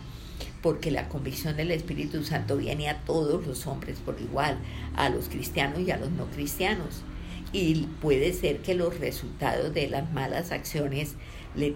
porque 0.61 0.91
la 0.91 1.07
convicción 1.07 1.55
del 1.55 1.71
Espíritu 1.71 2.23
Santo 2.23 2.57
viene 2.57 2.89
a 2.89 3.01
todos 3.01 3.45
los 3.45 3.67
hombres 3.67 3.99
por 3.99 4.19
igual, 4.19 4.57
a 4.95 5.09
los 5.09 5.29
cristianos 5.29 5.79
y 5.79 5.91
a 5.91 5.97
los 5.97 6.11
no 6.11 6.25
cristianos 6.25 7.03
y 7.53 7.87
puede 8.01 8.33
ser 8.33 8.57
que 8.57 8.73
los 8.73 8.99
resultados 8.99 9.73
de 9.73 9.87
las 9.87 10.11
malas 10.11 10.51
acciones 10.51 11.13
le, 11.55 11.75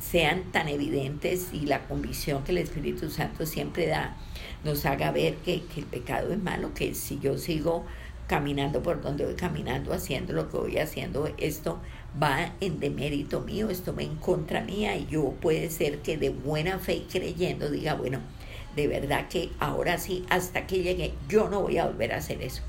sean 0.00 0.50
tan 0.50 0.68
evidentes 0.68 1.48
y 1.52 1.60
la 1.60 1.86
convicción 1.86 2.42
que 2.42 2.50
el 2.50 2.58
Espíritu 2.58 3.08
Santo 3.08 3.46
siempre 3.46 3.86
da 3.86 4.16
nos 4.64 4.84
haga 4.84 5.12
ver 5.12 5.36
que, 5.36 5.62
que, 5.62 5.80
el 5.80 5.86
pecado 5.86 6.32
es 6.32 6.42
malo, 6.42 6.74
que 6.74 6.94
si 6.94 7.18
yo 7.20 7.38
sigo 7.38 7.84
caminando 8.26 8.82
por 8.82 9.00
donde 9.00 9.24
voy 9.24 9.34
caminando, 9.34 9.92
haciendo 9.92 10.32
lo 10.32 10.50
que 10.50 10.56
voy 10.56 10.78
haciendo, 10.78 11.32
esto 11.38 11.80
va 12.20 12.52
en 12.60 12.80
demérito 12.80 13.40
mío, 13.40 13.70
esto 13.70 13.94
va 13.94 14.02
en 14.02 14.16
contra 14.16 14.62
mía 14.62 14.96
y 14.96 15.06
yo 15.06 15.34
puede 15.40 15.70
ser 15.70 15.98
que 15.98 16.16
de 16.16 16.30
buena 16.30 16.78
fe 16.78 16.94
y 16.96 17.00
creyendo 17.02 17.70
diga, 17.70 17.94
bueno, 17.94 18.20
de 18.74 18.88
verdad 18.88 19.28
que 19.28 19.50
ahora 19.60 19.98
sí, 19.98 20.24
hasta 20.28 20.66
que 20.66 20.82
llegue, 20.82 21.14
yo 21.28 21.48
no 21.48 21.60
voy 21.60 21.78
a 21.78 21.86
volver 21.86 22.12
a 22.12 22.16
hacer 22.16 22.42
eso. 22.42 22.62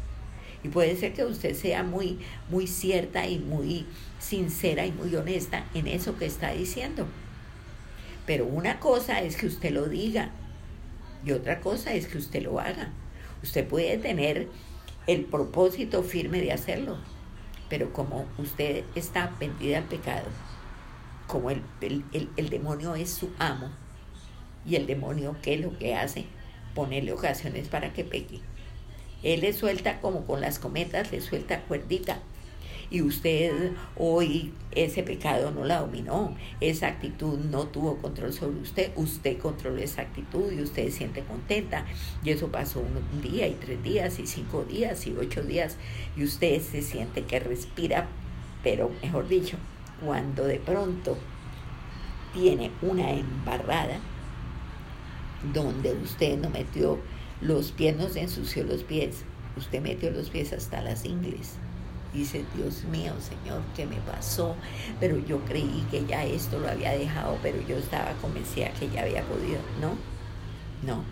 Y 0.64 0.70
puede 0.70 0.96
ser 0.96 1.14
que 1.14 1.26
usted 1.26 1.56
sea 1.56 1.84
muy, 1.84 2.20
muy 2.50 2.68
cierta 2.68 3.28
y 3.28 3.38
muy 3.38 3.86
sincera 4.20 4.86
y 4.86 4.92
muy 4.92 5.14
honesta 5.16 5.66
en 5.74 5.88
eso 5.88 6.18
que 6.18 6.26
está 6.26 6.52
diciendo. 6.52 7.06
Pero 8.26 8.46
una 8.46 8.80
cosa 8.80 9.22
es 9.22 9.36
que 9.36 9.48
usted 9.48 9.72
lo 9.72 9.88
diga 9.88 10.32
y 11.26 11.32
otra 11.32 11.60
cosa 11.60 11.94
es 11.94 12.08
que 12.08 12.18
usted 12.18 12.44
lo 12.44 12.60
haga. 12.60 12.90
Usted 13.42 13.68
puede 13.68 13.98
tener 13.98 14.48
el 15.08 15.26
propósito 15.26 16.04
firme 16.04 16.40
de 16.42 16.52
hacerlo, 16.52 16.98
pero 17.70 17.92
como 17.92 18.26
usted 18.38 18.84
está 18.96 19.32
vendida 19.40 19.80
al 19.80 19.84
pecado, 19.86 20.28
como 21.28 21.50
el, 21.50 21.62
el, 21.82 22.50
demonio 22.50 22.96
es 22.96 23.10
su 23.10 23.30
amo, 23.40 23.70
y 24.66 24.76
el 24.76 24.88
demonio, 24.88 25.36
¿qué 25.42 25.56
es 25.56 25.62
lo 25.62 25.78
que 25.78 25.96
hace? 25.96 26.26
Ponerle 26.74 27.12
ocasiones 27.12 27.68
para 27.68 27.92
que 27.92 28.06
peque. 28.06 28.40
Él 29.24 29.42
le 29.42 29.54
suelta 29.54 30.00
como 30.02 30.26
con 30.26 30.42
las 30.42 30.60
cometas, 30.60 31.12
le 31.12 31.22
suelta 31.22 31.62
cuerdita. 31.62 32.20
Y 32.90 33.02
usted 33.02 33.72
hoy 33.98 34.54
ese 34.72 35.02
pecado 35.02 35.50
no 35.50 35.64
la 35.64 35.80
dominó, 35.80 36.36
esa 36.60 36.88
actitud 36.88 37.40
no 37.40 37.66
tuvo 37.68 37.98
control 37.98 38.34
sobre 38.34 38.60
usted, 38.60 38.92
usted 38.96 39.40
controló 39.40 39.82
esa 39.82 40.04
actitud 40.04 40.52
y 40.52 40.62
usted 40.62 40.86
se 40.86 40.92
siente 40.92 41.24
contenta. 41.24 41.86
Y 42.24 42.30
eso 42.30 42.50
pasó 42.50 42.82
un 42.82 43.22
día 43.22 43.48
y 43.48 43.54
tres 43.54 43.82
días 43.82 44.20
y 44.20 44.28
cinco 44.28 44.64
días 44.64 45.08
y 45.08 45.16
ocho 45.18 45.42
días 45.42 45.78
y 46.16 46.24
usted 46.24 46.62
se 46.62 46.84
siente 46.84 47.24
que 47.24 47.40
respira, 47.40 48.08
pero 48.62 48.92
mejor 49.02 49.28
dicho, 49.28 49.58
cuando 50.06 50.44
de 50.44 50.60
pronto 50.60 51.18
tiene 52.34 52.72
una 52.82 53.12
embarrada 53.12 54.00
donde 55.52 55.94
usted 55.94 56.38
no 56.38 56.50
metió 56.50 57.00
los 57.44 57.72
pies, 57.72 57.96
no 57.98 58.08
se 58.10 58.22
ensució 58.22 58.64
los 58.64 58.84
pies, 58.84 59.24
usted 59.58 59.82
metió 59.82 60.12
los 60.12 60.30
pies 60.30 60.54
hasta 60.54 60.82
las 60.82 61.06
ingles. 61.06 61.54
Dice, 62.14 62.46
Dios 62.56 62.84
mío, 62.86 63.12
Señor, 63.20 63.62
¿qué 63.76 63.86
me 63.86 63.98
pasó? 63.98 64.56
Pero 65.00 65.18
yo 65.26 65.40
creí 65.46 65.84
que 65.90 66.06
ya 66.06 66.24
esto 66.24 66.60
lo 66.60 66.70
había 66.70 66.92
dejado, 66.92 67.38
pero 67.42 67.58
yo 67.68 67.76
estaba 67.78 68.12
convencida 68.22 68.72
que 68.74 68.90
ya 68.90 69.02
había 69.02 69.24
podido. 69.24 69.60
No, 69.82 69.96
no. 70.86 71.04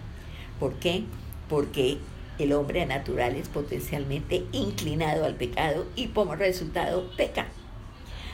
¿Por 0.60 0.76
qué? 0.76 1.04
Porque 1.50 1.98
el 2.38 2.54
hombre 2.54 2.86
natural 2.86 3.36
es 3.36 3.50
potencialmente 3.50 4.46
inclinado 4.52 5.26
al 5.26 5.36
pecado 5.36 5.88
y 5.96 6.08
como 6.08 6.36
resultado 6.36 7.10
peca. 7.18 7.48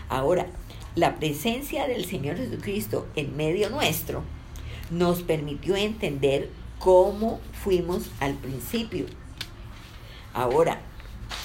Ahora, 0.09 0.47
la 0.95 1.15
presencia 1.15 1.87
del 1.87 2.05
Señor 2.05 2.37
Jesucristo 2.37 3.07
en 3.15 3.37
medio 3.37 3.69
nuestro 3.69 4.23
nos 4.91 5.23
permitió 5.23 5.75
entender 5.75 6.49
cómo 6.79 7.39
fuimos 7.53 8.09
al 8.19 8.33
principio. 8.35 9.05
Ahora, 10.33 10.81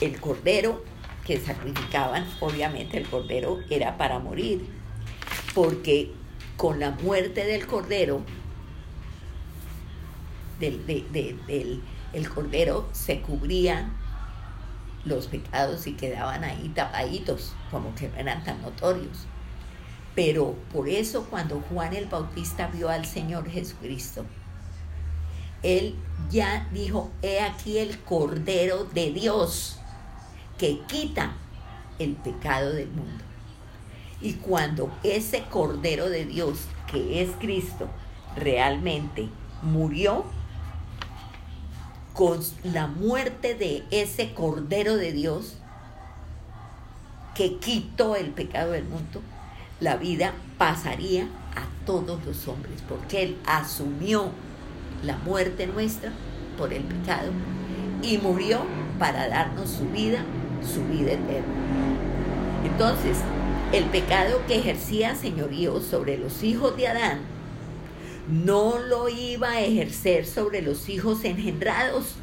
el 0.01 0.21
cordero 0.21 0.85
que 1.25 1.41
sacrificaban, 1.41 2.27
obviamente 2.41 2.99
el 2.99 3.09
cordero 3.09 3.61
era 3.71 3.97
para 3.97 4.19
morir, 4.19 4.67
porque 5.55 6.13
con 6.57 6.81
la 6.81 6.91
muerte 6.91 7.45
del 7.45 7.67
cordero, 7.67 8.23
del, 10.61 11.83
el 12.13 12.29
cordero 12.29 12.89
se 12.93 13.21
cubría 13.21 13.91
los 15.05 15.27
pecados 15.27 15.87
y 15.87 15.95
quedaban 15.95 16.45
ahí 16.45 16.71
tapaditos, 16.75 17.55
como 17.71 17.95
que 17.95 18.09
no 18.09 18.17
eran 18.17 18.45
tan 18.45 18.63
notorios. 18.63 19.27
Pero 20.15 20.55
por 20.73 20.89
eso 20.89 21.25
cuando 21.31 21.61
Juan 21.61 21.95
el 21.95 22.07
Bautista 22.07 22.67
vio 22.67 22.89
al 22.91 23.07
Señor 23.07 23.49
Jesucristo, 23.49 24.27
él 25.63 25.95
ya 26.31 26.69
dijo, 26.73 27.11
he 27.23 27.41
aquí 27.41 27.79
el 27.79 27.99
Cordero 28.01 28.85
de 28.85 29.13
Dios 29.13 29.79
que 30.59 30.81
quita 30.87 31.33
el 31.99 32.15
pecado 32.15 32.73
del 32.73 32.89
mundo. 32.89 33.25
Y 34.21 34.35
cuando 34.35 34.91
ese 35.03 35.45
Cordero 35.51 36.09
de 36.09 36.25
Dios, 36.25 36.61
que 36.91 37.23
es 37.23 37.31
Cristo, 37.41 37.89
realmente 38.37 39.29
murió, 39.63 40.25
con 42.13 42.41
la 42.63 42.87
muerte 42.87 43.55
de 43.55 43.85
ese 43.91 44.35
Cordero 44.35 44.97
de 44.97 45.13
Dios, 45.13 45.57
que 47.35 47.59
quitó 47.59 48.17
el 48.17 48.31
pecado 48.31 48.73
del 48.73 48.85
mundo, 48.85 49.23
la 49.81 49.97
vida 49.97 50.35
pasaría 50.59 51.25
a 51.57 51.85
todos 51.87 52.25
los 52.25 52.47
hombres, 52.47 52.83
porque 52.89 53.23
Él 53.23 53.39
asumió 53.47 54.31
la 55.03 55.17
muerte 55.19 55.67
nuestra 55.67 56.13
por 56.57 56.73
el 56.73 56.83
pecado 56.83 57.31
y 58.03 58.19
murió 58.19 58.61
para 58.99 59.29
darnos 59.29 59.71
su 59.71 59.89
vida 59.89 60.25
su 60.63 60.85
vida 60.85 61.13
eterna. 61.13 61.55
Entonces, 62.65 63.19
el 63.73 63.85
pecado 63.87 64.41
que 64.47 64.57
ejercía 64.57 65.15
señorío 65.15 65.81
sobre 65.81 66.19
los 66.19 66.43
hijos 66.43 66.77
de 66.77 66.89
Adán 66.89 67.21
no 68.29 68.79
lo 68.79 69.09
iba 69.09 69.51
a 69.51 69.61
ejercer 69.61 70.27
sobre 70.27 70.63
los 70.63 70.89
hijos 70.89 71.25
engendrados, 71.25 72.15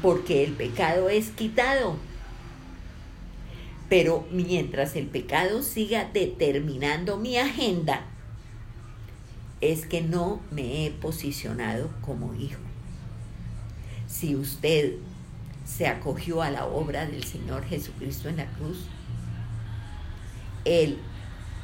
porque 0.00 0.44
el 0.44 0.52
pecado 0.52 1.08
es 1.08 1.30
quitado. 1.30 1.96
Pero 3.88 4.26
mientras 4.30 4.96
el 4.96 5.06
pecado 5.06 5.62
siga 5.62 6.08
determinando 6.12 7.18
mi 7.18 7.36
agenda, 7.36 8.06
es 9.62 9.86
que 9.86 10.02
no 10.02 10.40
me 10.50 10.84
he 10.84 10.90
posicionado 10.90 11.88
como 12.02 12.34
hijo. 12.34 12.60
Si 14.06 14.36
usted 14.36 14.98
se 15.64 15.86
acogió 15.86 16.42
a 16.42 16.50
la 16.50 16.66
obra 16.66 17.06
del 17.06 17.24
Señor 17.24 17.64
Jesucristo 17.64 18.28
en 18.28 18.36
la 18.38 18.46
cruz. 18.46 18.86
Él 20.64 20.98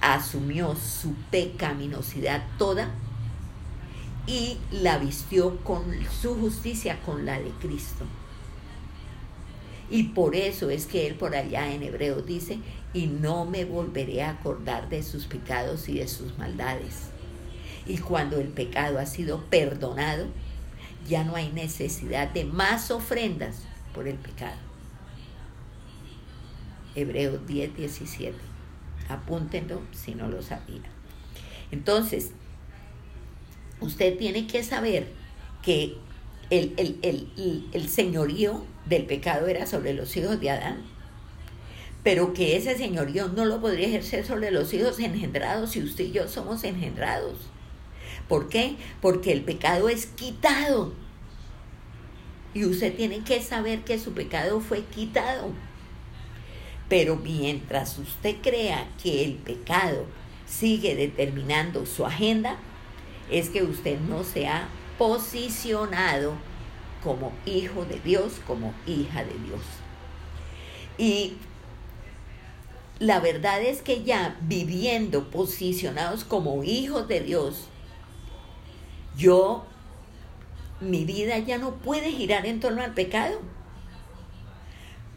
asumió 0.00 0.76
su 0.76 1.14
pecaminosidad 1.30 2.44
toda 2.58 2.90
y 4.26 4.58
la 4.70 4.98
vistió 4.98 5.58
con 5.58 5.84
su 6.20 6.34
justicia 6.36 7.00
con 7.04 7.24
la 7.24 7.38
de 7.38 7.50
Cristo. 7.60 8.04
Y 9.90 10.04
por 10.04 10.34
eso 10.34 10.68
es 10.68 10.86
que 10.86 11.06
él 11.06 11.14
por 11.14 11.34
allá 11.34 11.72
en 11.72 11.82
hebreo 11.82 12.20
dice, 12.20 12.58
y 12.92 13.06
no 13.06 13.46
me 13.46 13.64
volveré 13.64 14.22
a 14.22 14.30
acordar 14.30 14.88
de 14.90 15.02
sus 15.02 15.26
pecados 15.26 15.88
y 15.88 15.94
de 15.94 16.08
sus 16.08 16.36
maldades. 16.36 17.10
Y 17.88 17.96
cuando 17.98 18.38
el 18.38 18.48
pecado 18.48 18.98
ha 18.98 19.06
sido 19.06 19.46
perdonado, 19.46 20.26
ya 21.08 21.24
no 21.24 21.34
hay 21.34 21.50
necesidad 21.50 22.28
de 22.28 22.44
más 22.44 22.90
ofrendas 22.90 23.62
por 23.94 24.06
el 24.06 24.16
pecado. 24.16 24.58
Hebreos 26.94 27.46
10, 27.46 27.76
17. 27.76 28.36
Apúntenlo 29.08 29.80
si 29.92 30.14
no 30.14 30.28
lo 30.28 30.42
sabía. 30.42 30.82
Entonces, 31.70 32.32
usted 33.80 34.18
tiene 34.18 34.46
que 34.46 34.62
saber 34.62 35.08
que 35.62 35.96
el, 36.50 36.98
el, 37.72 37.88
señorío 37.88 38.64
del 38.86 39.04
pecado 39.06 39.46
era 39.48 39.66
sobre 39.66 39.94
los 39.94 40.14
hijos 40.16 40.40
de 40.40 40.50
Adán, 40.50 40.82
pero 42.02 42.32
que 42.32 42.56
ese 42.56 42.76
señorío 42.76 43.28
no 43.28 43.44
lo 43.44 43.60
podría 43.60 43.88
ejercer 43.88 44.26
sobre 44.26 44.50
los 44.50 44.72
hijos 44.72 44.98
engendrados 44.98 45.70
si 45.70 45.82
usted 45.82 46.04
y 46.04 46.12
yo 46.12 46.28
somos 46.28 46.64
engendrados. 46.64 47.38
¿Por 48.28 48.48
qué? 48.48 48.76
Porque 49.00 49.32
el 49.32 49.42
pecado 49.42 49.88
es 49.88 50.06
quitado 50.06 50.92
y 52.54 52.64
usted 52.64 52.94
tiene 52.96 53.20
que 53.20 53.42
saber 53.42 53.84
que 53.84 53.98
su 53.98 54.12
pecado 54.12 54.60
fue 54.60 54.84
quitado. 54.84 55.52
Pero 56.88 57.16
mientras 57.16 57.98
usted 57.98 58.36
crea 58.42 58.88
que 59.02 59.24
el 59.24 59.34
pecado 59.34 60.06
sigue 60.46 60.94
determinando 60.96 61.84
su 61.86 62.06
agenda, 62.06 62.56
es 63.30 63.50
que 63.50 63.62
usted 63.62 64.00
no 64.00 64.24
se 64.24 64.48
ha 64.48 64.68
posicionado 64.96 66.32
como 67.02 67.32
hijo 67.46 67.84
de 67.84 68.00
Dios, 68.00 68.40
como 68.46 68.72
hija 68.86 69.22
de 69.24 69.34
Dios. 69.46 69.60
Y 70.96 71.34
la 72.98 73.20
verdad 73.20 73.62
es 73.62 73.82
que 73.82 74.02
ya 74.02 74.36
viviendo 74.40 75.30
posicionados 75.30 76.24
como 76.24 76.64
hijos 76.64 77.06
de 77.06 77.20
Dios, 77.20 77.68
yo 79.18 79.66
mi 80.80 81.04
vida 81.04 81.38
ya 81.38 81.58
no 81.58 81.74
puede 81.74 82.12
girar 82.12 82.46
en 82.46 82.60
torno 82.60 82.82
al 82.82 82.94
pecado, 82.94 83.40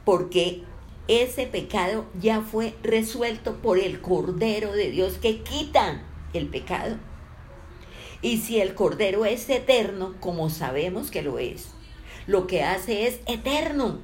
porque 0.03 0.63
ese 1.07 1.45
pecado 1.45 2.05
ya 2.19 2.41
fue 2.41 2.73
resuelto 2.81 3.57
por 3.57 3.77
el 3.77 4.01
Cordero 4.01 4.71
de 4.73 4.89
Dios 4.89 5.19
que 5.19 5.41
quita 5.41 6.01
el 6.33 6.47
pecado. 6.47 6.97
Y 8.23 8.39
si 8.39 8.59
el 8.59 8.73
Cordero 8.73 9.25
es 9.25 9.47
eterno, 9.49 10.15
como 10.19 10.49
sabemos 10.49 11.11
que 11.11 11.21
lo 11.21 11.37
es, 11.37 11.69
lo 12.25 12.47
que 12.47 12.63
hace 12.63 13.07
es 13.07 13.19
eterno. 13.27 13.99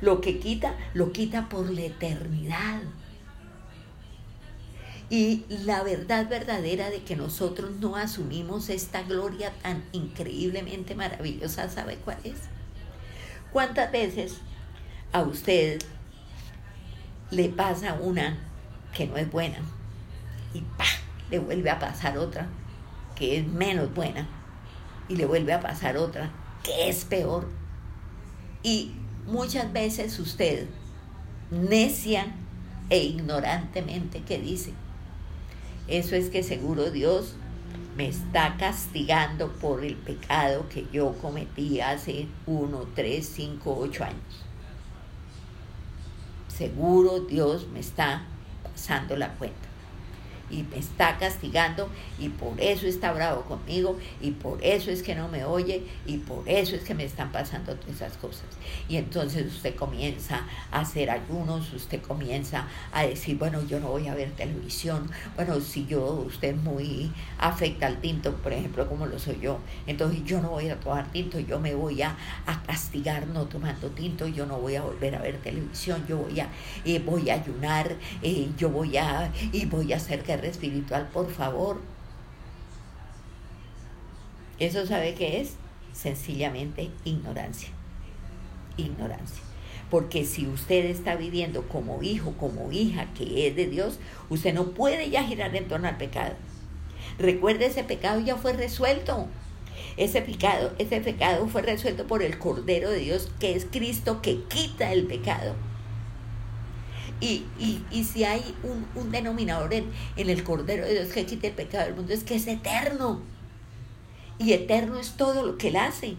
Lo 0.00 0.20
que 0.20 0.38
quita, 0.38 0.76
lo 0.94 1.12
quita 1.12 1.48
por 1.48 1.70
la 1.70 1.82
eternidad. 1.82 2.82
Y 5.14 5.44
la 5.48 5.84
verdad 5.84 6.28
verdadera 6.28 6.90
de 6.90 7.04
que 7.04 7.14
nosotros 7.14 7.70
no 7.78 7.94
asumimos 7.94 8.68
esta 8.68 9.04
gloria 9.04 9.52
tan 9.62 9.84
increíblemente 9.92 10.96
maravillosa, 10.96 11.68
¿sabe 11.68 11.98
cuál 11.98 12.18
es? 12.24 12.34
¿Cuántas 13.52 13.92
veces 13.92 14.38
a 15.12 15.22
usted 15.22 15.80
le 17.30 17.48
pasa 17.48 17.94
una 17.94 18.38
que 18.92 19.06
no 19.06 19.16
es 19.16 19.30
buena 19.30 19.58
y 20.52 20.62
¡pa! 20.62 20.84
le 21.30 21.38
vuelve 21.38 21.70
a 21.70 21.78
pasar 21.78 22.18
otra 22.18 22.48
que 23.14 23.38
es 23.38 23.46
menos 23.46 23.94
buena 23.94 24.26
y 25.08 25.14
le 25.14 25.26
vuelve 25.26 25.52
a 25.52 25.60
pasar 25.60 25.96
otra 25.96 26.32
que 26.64 26.88
es 26.88 27.04
peor? 27.04 27.48
Y 28.64 28.96
muchas 29.28 29.72
veces 29.72 30.18
usted, 30.18 30.66
necia 31.52 32.34
e 32.90 32.98
ignorantemente, 32.98 34.20
que 34.22 34.38
dice, 34.38 34.74
eso 35.88 36.16
es 36.16 36.30
que 36.30 36.42
seguro 36.42 36.90
Dios 36.90 37.36
me 37.96 38.08
está 38.08 38.56
castigando 38.56 39.52
por 39.52 39.84
el 39.84 39.96
pecado 39.96 40.68
que 40.68 40.86
yo 40.92 41.12
cometí 41.20 41.80
hace 41.80 42.26
uno, 42.46 42.86
tres, 42.94 43.30
cinco, 43.34 43.76
ocho 43.78 44.04
años. 44.04 44.44
Seguro 46.48 47.20
Dios 47.20 47.68
me 47.72 47.80
está 47.80 48.24
pasando 48.62 49.16
la 49.16 49.34
cuenta. 49.34 49.73
Y 50.54 50.62
me 50.62 50.78
está 50.78 51.18
castigando 51.18 51.88
y 52.18 52.28
por 52.28 52.60
eso 52.60 52.86
está 52.86 53.12
bravo 53.12 53.42
conmigo 53.42 53.98
y 54.20 54.30
por 54.30 54.62
eso 54.62 54.90
es 54.90 55.02
que 55.02 55.14
no 55.14 55.28
me 55.28 55.44
oye 55.44 55.82
y 56.06 56.18
por 56.18 56.48
eso 56.48 56.76
es 56.76 56.82
que 56.82 56.94
me 56.94 57.04
están 57.04 57.32
pasando 57.32 57.74
todas 57.74 57.96
esas 57.96 58.16
cosas. 58.16 58.44
Y 58.88 58.96
entonces 58.96 59.46
usted 59.46 59.74
comienza 59.74 60.46
a 60.70 60.80
hacer 60.80 61.10
ayunos, 61.10 61.72
usted 61.72 62.00
comienza 62.00 62.68
a 62.92 63.04
decir, 63.04 63.36
bueno, 63.36 63.64
yo 63.66 63.80
no 63.80 63.88
voy 63.88 64.06
a 64.08 64.14
ver 64.14 64.30
televisión, 64.32 65.10
bueno, 65.34 65.60
si 65.60 65.86
yo, 65.86 66.24
usted 66.26 66.54
muy 66.54 67.10
afecta 67.38 67.86
al 67.86 68.00
tinto, 68.00 68.34
por 68.36 68.52
ejemplo, 68.52 68.88
como 68.88 69.06
lo 69.06 69.18
soy 69.18 69.40
yo, 69.40 69.58
entonces 69.86 70.22
yo 70.24 70.40
no 70.40 70.50
voy 70.50 70.68
a 70.68 70.78
tomar 70.78 71.10
tinto, 71.10 71.40
yo 71.40 71.58
me 71.58 71.74
voy 71.74 72.02
a, 72.02 72.16
castigar 72.66 73.26
no 73.26 73.44
tomando 73.44 73.88
tinto, 73.90 74.26
yo 74.26 74.46
no 74.46 74.58
voy 74.58 74.76
a 74.76 74.82
volver 74.82 75.14
a 75.16 75.18
ver 75.20 75.38
televisión, 75.38 76.04
yo 76.08 76.18
voy 76.18 76.40
a, 76.40 76.48
eh, 76.84 76.98
voy 76.98 77.28
a 77.30 77.34
ayunar, 77.34 77.96
eh, 78.22 78.48
yo 78.56 78.70
voy 78.70 78.96
a, 78.96 79.30
y 79.52 79.66
voy 79.66 79.92
a 79.92 79.96
hacer 79.96 80.22
espiritual, 80.44 81.08
por 81.12 81.30
favor. 81.30 81.80
¿Eso 84.58 84.86
sabe 84.86 85.14
qué 85.14 85.40
es? 85.40 85.54
Sencillamente 85.92 86.90
ignorancia. 87.04 87.70
Ignorancia. 88.76 89.42
Porque 89.90 90.24
si 90.24 90.46
usted 90.46 90.86
está 90.86 91.16
viviendo 91.16 91.68
como 91.68 92.02
hijo, 92.02 92.32
como 92.32 92.72
hija 92.72 93.06
que 93.14 93.46
es 93.46 93.56
de 93.56 93.66
Dios, 93.66 93.98
usted 94.30 94.54
no 94.54 94.70
puede 94.70 95.10
ya 95.10 95.24
girar 95.24 95.54
en 95.54 95.68
torno 95.68 95.88
al 95.88 95.96
pecado. 95.96 96.34
Recuerde, 97.18 97.66
ese 97.66 97.84
pecado 97.84 98.20
ya 98.20 98.36
fue 98.36 98.52
resuelto. 98.52 99.28
Ese 99.96 100.22
pecado, 100.22 100.72
ese 100.78 101.00
pecado 101.00 101.46
fue 101.46 101.62
resuelto 101.62 102.06
por 102.06 102.22
el 102.22 102.38
Cordero 102.38 102.90
de 102.90 102.98
Dios, 102.98 103.30
que 103.38 103.54
es 103.54 103.66
Cristo, 103.70 104.22
que 104.22 104.42
quita 104.44 104.92
el 104.92 105.06
pecado. 105.06 105.54
Y, 107.20 107.44
y, 107.90 108.04
si 108.04 108.24
hay 108.24 108.54
un, 108.62 108.86
un 108.94 109.10
denominador 109.10 109.72
en, 109.72 109.90
en, 110.16 110.28
el 110.28 110.44
Cordero 110.44 110.84
de 110.84 110.92
Dios 110.92 111.08
que 111.08 111.24
quita 111.24 111.46
el 111.46 111.54
pecado 111.54 111.84
del 111.84 111.94
mundo, 111.94 112.12
es 112.12 112.24
que 112.24 112.34
es 112.34 112.46
eterno. 112.46 113.22
Y 114.38 114.52
eterno 114.52 114.98
es 114.98 115.16
todo 115.16 115.46
lo 115.46 115.56
que 115.56 115.68
Él 115.68 115.76
hace. 115.76 116.16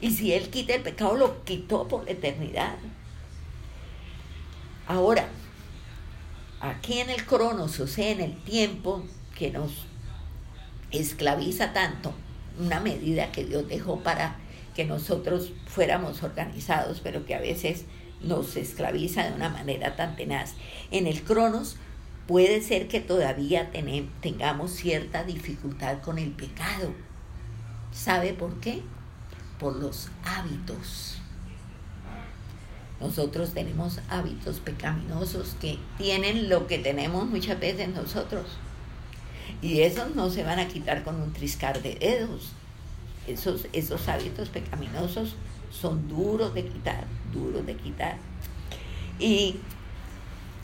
Y 0.00 0.10
si 0.10 0.32
Él 0.32 0.50
quita 0.50 0.74
el 0.74 0.82
pecado, 0.82 1.16
lo 1.16 1.44
quitó 1.44 1.88
por 1.88 2.04
la 2.04 2.12
eternidad. 2.12 2.76
Ahora, 4.86 5.28
aquí 6.60 6.98
en 6.98 7.10
el 7.10 7.24
cronos, 7.26 7.78
o 7.80 7.86
sea, 7.86 8.10
en 8.10 8.20
el 8.20 8.36
tiempo 8.42 9.04
que 9.36 9.50
nos 9.50 9.86
esclaviza 10.90 11.72
tanto, 11.72 12.12
una 12.58 12.80
medida 12.80 13.30
que 13.32 13.44
Dios 13.44 13.68
dejó 13.68 14.00
para 14.00 14.36
que 14.74 14.84
nosotros 14.84 15.52
fuéramos 15.66 16.22
organizados, 16.22 17.00
pero 17.00 17.24
que 17.26 17.34
a 17.34 17.40
veces 17.40 17.84
nos 18.22 18.56
esclaviza 18.56 19.24
de 19.24 19.34
una 19.34 19.48
manera 19.48 19.96
tan 19.96 20.16
tenaz. 20.16 20.54
En 20.90 21.06
el 21.06 21.22
Cronos 21.22 21.76
puede 22.26 22.60
ser 22.60 22.88
que 22.88 23.00
todavía 23.00 23.70
tengamos 24.20 24.72
cierta 24.72 25.24
dificultad 25.24 26.00
con 26.02 26.18
el 26.18 26.30
pecado. 26.30 26.92
¿Sabe 27.92 28.34
por 28.34 28.60
qué? 28.60 28.82
Por 29.58 29.76
los 29.76 30.08
hábitos. 30.24 31.18
Nosotros 33.00 33.54
tenemos 33.54 34.00
hábitos 34.08 34.58
pecaminosos 34.58 35.56
que 35.60 35.78
tienen 35.98 36.48
lo 36.48 36.66
que 36.66 36.78
tenemos 36.78 37.26
muchas 37.26 37.58
veces 37.60 37.88
nosotros. 37.88 38.46
Y 39.62 39.80
esos 39.80 40.14
no 40.14 40.30
se 40.30 40.42
van 40.42 40.58
a 40.58 40.68
quitar 40.68 41.04
con 41.04 41.20
un 41.20 41.32
triscar 41.32 41.80
de 41.82 41.94
dedos. 41.94 42.52
Esos, 43.26 43.68
esos 43.72 44.08
hábitos 44.08 44.48
pecaminosos 44.48 45.34
son 45.70 46.08
duros 46.08 46.54
de 46.54 46.64
quitar, 46.64 47.04
duros 47.32 47.64
de 47.66 47.76
quitar. 47.76 48.16
Y, 49.18 49.56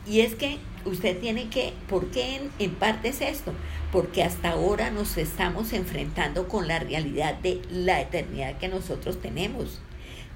es 0.07 0.35
que 0.35 0.59
usted 0.85 1.19
tiene 1.19 1.49
que, 1.49 1.73
¿por 1.89 2.07
qué 2.11 2.35
en, 2.35 2.51
en 2.59 2.75
parte 2.75 3.09
es 3.09 3.21
esto? 3.21 3.53
Porque 3.91 4.23
hasta 4.23 4.51
ahora 4.51 4.91
nos 4.91 5.17
estamos 5.17 5.73
enfrentando 5.73 6.47
con 6.47 6.67
la 6.67 6.79
realidad 6.79 7.35
de 7.35 7.61
la 7.71 8.01
eternidad 8.01 8.57
que 8.57 8.67
nosotros 8.67 9.21
tenemos, 9.21 9.79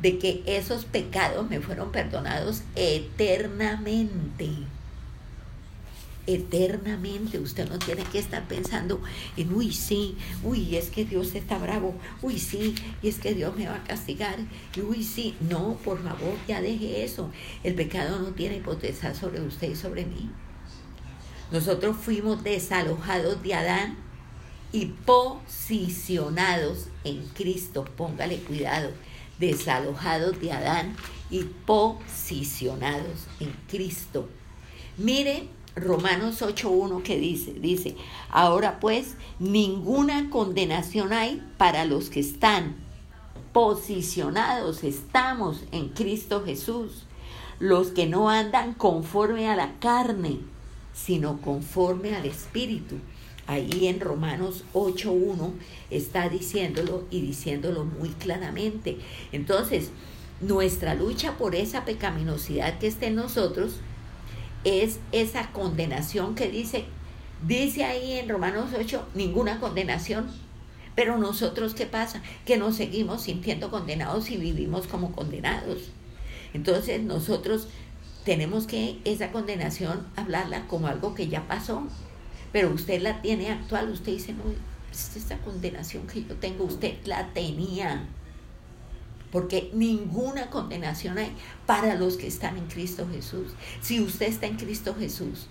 de 0.02 0.18
que 0.18 0.42
esos 0.46 0.86
pecados 0.86 1.50
me 1.50 1.60
fueron 1.60 1.92
perdonados 1.92 2.64
eternamente 2.76 4.50
eternamente. 6.30 7.40
Usted 7.40 7.68
no 7.70 7.80
tiene 7.80 8.04
que 8.04 8.20
estar 8.20 8.48
pensando 8.48 9.02
en, 9.36 9.54
uy, 9.54 9.74
sí, 9.74 10.16
uy, 10.44 10.76
es 10.76 10.90
que 10.90 11.04
Dios 11.04 11.34
está 11.34 11.58
bravo, 11.58 11.96
uy, 12.22 12.38
sí, 12.38 12.76
y 13.02 13.10
es 13.10 13.20
que 13.20 13.34
Dios 13.34 13.56
me 13.56 13.68
va 13.68 13.76
a 13.76 13.84
castigar, 13.84 14.38
uy, 14.82 15.04
sí. 15.04 15.36
No, 15.42 15.78
por 15.84 16.02
favor, 16.04 16.36
ya 16.48 16.62
deje 16.62 17.04
eso. 17.04 17.32
El 17.64 17.74
pecado 17.74 18.20
no 18.20 18.28
tiene 18.28 18.60
potestad 18.60 19.16
sobre 19.16 19.42
usted 19.42 19.72
y 19.72 19.76
sobre 19.76 20.06
mí. 20.06 20.30
Nosotros 21.52 21.98
fuimos 21.98 22.44
desalojados 22.44 23.42
de 23.42 23.56
Adán 23.56 23.98
y 24.72 24.86
posicionados 24.86 26.90
en 27.04 27.26
Cristo. 27.30 27.86
Póngale 27.98 28.38
cuidado. 28.38 28.92
Desalojados 29.40 30.40
de 30.40 30.52
Adán 30.52 30.96
y 31.32 31.46
posicionados 31.66 33.26
en 33.40 33.52
Cristo. 33.68 34.30
Mire 34.98 35.48
Romanos 35.82 36.42
8.1 36.42 37.04
que 37.04 37.18
dice, 37.18 37.54
dice, 37.54 37.96
ahora 38.30 38.80
pues 38.80 39.16
ninguna 39.40 40.30
condenación 40.30 41.14
hay 41.14 41.42
para 41.58 41.86
los 41.86 42.10
que 42.10 42.20
están 42.20 42.76
posicionados, 43.54 44.84
estamos 44.84 45.64
en 45.72 45.90
Cristo 45.90 46.44
Jesús, 46.46 47.06
los 47.60 47.88
que 47.88 48.06
no 48.06 48.30
andan 48.30 48.74
conforme 48.74 49.50
a 49.50 49.56
la 49.56 49.80
carne, 49.80 50.40
sino 50.94 51.42
conforme 51.42 52.16
al 52.16 52.26
Espíritu. 52.26 52.96
Ahí 53.48 53.88
en 53.88 54.00
Romanos 54.00 54.64
8.1 54.74 55.54
está 55.90 56.30
diciéndolo 56.30 57.06
y 57.10 57.22
diciéndolo 57.22 57.84
muy 57.84 58.10
claramente. 58.10 59.00
Entonces, 59.32 59.90
nuestra 60.40 60.94
lucha 60.94 61.36
por 61.38 61.56
esa 61.56 61.84
pecaminosidad 61.84 62.78
que 62.78 62.88
está 62.88 63.08
en 63.08 63.16
nosotros, 63.16 63.80
es 64.64 65.00
esa 65.12 65.52
condenación 65.52 66.36
que 66.36 66.50
dice, 66.50 66.86
dice 67.48 67.84
ahí 67.84 68.14
en 68.14 68.30
Romanos 68.30 68.72
8, 68.78 69.10
ninguna 69.16 69.60
condenación. 69.60 70.30
Pero 70.96 71.18
nosotros, 71.18 71.74
¿qué 71.74 71.86
pasa? 71.86 72.22
Que 72.46 72.58
nos 72.58 72.76
seguimos 72.76 73.24
sintiendo 73.24 73.72
condenados 73.72 74.30
y 74.32 74.38
vivimos 74.38 74.88
como 74.88 75.14
condenados. 75.14 75.92
Entonces 76.54 77.02
nosotros 77.02 77.68
tenemos 78.26 78.68
que 78.68 79.00
esa 79.06 79.32
condenación 79.32 80.06
hablarla 80.16 80.68
como 80.68 80.88
algo 80.88 81.16
que 81.16 81.28
ya 81.28 81.48
pasó. 81.48 81.84
Pero 82.52 82.70
usted 82.74 83.02
la 83.02 83.22
tiene 83.22 83.52
actual, 83.52 83.90
usted 83.92 84.14
dice, 84.14 84.34
no, 84.34 84.44
esta 84.92 85.38
condenación 85.38 86.08
que 86.08 86.24
yo 86.24 86.36
tengo, 86.36 86.66
usted 86.66 86.96
la 87.06 87.28
tenía 87.34 88.08
porque 89.32 89.70
ninguna 89.74 90.50
condenación 90.50 91.18
hay 91.18 91.32
para 91.66 91.96
los 91.96 92.18
que 92.18 92.28
están 92.28 92.58
en 92.58 92.66
Cristo 92.68 93.08
Jesús. 93.12 93.54
Si 93.82 94.02
usted 94.02 94.28
está 94.28 94.48
en 94.48 94.58
Cristo 94.58 94.96
Jesús, 94.98 95.48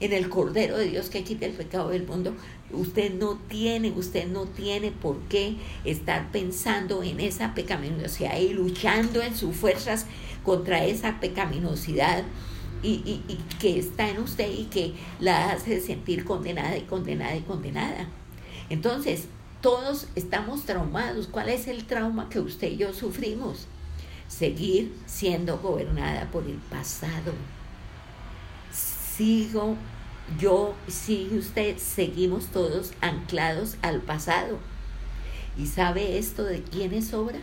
en 0.00 0.12
el 0.12 0.28
Cordero 0.28 0.76
de 0.76 0.88
Dios 0.88 1.08
que 1.08 1.24
quita 1.24 1.46
el 1.46 1.52
pecado 1.52 1.88
del 1.88 2.06
mundo, 2.06 2.34
usted 2.70 3.14
no 3.14 3.38
tiene, 3.48 3.92
usted 3.92 4.26
no 4.26 4.44
tiene 4.44 4.90
por 4.90 5.18
qué 5.28 5.56
estar 5.84 6.30
pensando 6.32 7.02
en 7.02 7.20
esa 7.20 7.54
pecaminosidad 7.54 8.38
y 8.38 8.50
luchando 8.50 9.22
en 9.22 9.34
sus 9.34 9.56
fuerzas 9.56 10.06
contra 10.44 10.84
esa 10.84 11.18
pecaminosidad 11.18 12.24
y, 12.82 13.22
y 13.26 13.38
que 13.58 13.78
está 13.78 14.10
en 14.10 14.18
usted 14.18 14.50
y 14.52 14.64
que 14.64 14.92
la 15.18 15.50
hace 15.52 15.80
sentir 15.80 16.24
condenada 16.24 16.76
y 16.76 16.82
condenada 16.82 17.34
y 17.34 17.40
condenada. 17.40 18.08
Entonces, 18.68 19.28
todos 19.66 20.06
estamos 20.14 20.62
traumados. 20.62 21.26
¿Cuál 21.26 21.48
es 21.48 21.66
el 21.66 21.86
trauma 21.86 22.28
que 22.28 22.38
usted 22.38 22.70
y 22.70 22.76
yo 22.76 22.92
sufrimos? 22.94 23.66
Seguir 24.28 24.94
siendo 25.06 25.58
gobernada 25.58 26.30
por 26.30 26.44
el 26.44 26.58
pasado. 26.70 27.32
Sigo 28.70 29.74
yo, 30.38 30.76
sigue 30.86 31.38
usted, 31.38 31.78
seguimos 31.78 32.46
todos 32.46 32.92
anclados 33.00 33.76
al 33.82 34.02
pasado. 34.02 34.58
¿Y 35.58 35.66
sabe 35.66 36.16
esto 36.16 36.44
de 36.44 36.62
quién 36.62 36.94
es 36.94 37.12
obra? 37.12 37.40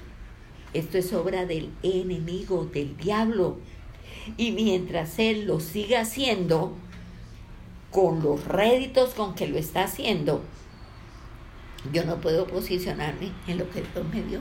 Esto 0.73 0.99
es 0.99 1.11
obra 1.11 1.45
del 1.45 1.71
enemigo, 1.83 2.69
del 2.73 2.95
diablo. 2.95 3.57
Y 4.37 4.53
mientras 4.53 5.19
él 5.19 5.43
lo 5.43 5.59
siga 5.59 5.99
haciendo, 5.99 6.71
con 7.91 8.23
los 8.23 8.45
réditos 8.45 9.13
con 9.13 9.35
que 9.35 9.45
lo 9.45 9.57
está 9.57 9.83
haciendo, 9.83 10.41
yo 11.91 12.05
no 12.05 12.21
puedo 12.21 12.47
posicionarme 12.47 13.31
en 13.47 13.57
lo 13.57 13.69
que 13.69 13.81
Dios 13.81 14.05
me 14.13 14.21
dio. 14.23 14.39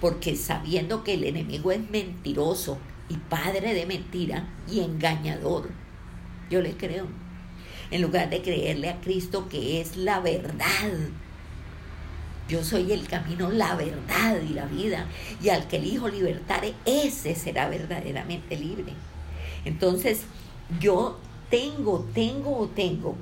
Porque 0.00 0.36
sabiendo 0.36 1.04
que 1.04 1.14
el 1.14 1.24
enemigo 1.24 1.72
es 1.72 1.90
mentiroso 1.90 2.78
y 3.08 3.16
padre 3.16 3.72
de 3.72 3.86
mentira 3.86 4.48
y 4.70 4.80
engañador, 4.80 5.70
yo 6.50 6.60
le 6.60 6.76
creo. 6.76 7.06
En 7.90 8.02
lugar 8.02 8.30
de 8.30 8.42
creerle 8.42 8.90
a 8.90 9.00
Cristo 9.00 9.48
que 9.48 9.80
es 9.80 9.96
la 9.96 10.20
verdad. 10.20 10.90
Yo 12.48 12.62
soy 12.62 12.92
el 12.92 13.06
camino, 13.08 13.50
la 13.50 13.74
verdad 13.74 14.40
y 14.42 14.54
la 14.54 14.66
vida. 14.66 15.06
Y 15.42 15.48
al 15.48 15.66
que 15.68 15.76
el 15.76 15.86
Hijo 15.86 16.08
libertare, 16.08 16.74
ese 16.84 17.34
será 17.34 17.68
verdaderamente 17.68 18.56
libre. 18.56 18.92
Entonces, 19.64 20.22
yo 20.80 21.18
tengo, 21.50 22.06
tengo 22.12 22.56
o 22.56 22.66
tengo 22.68 23.16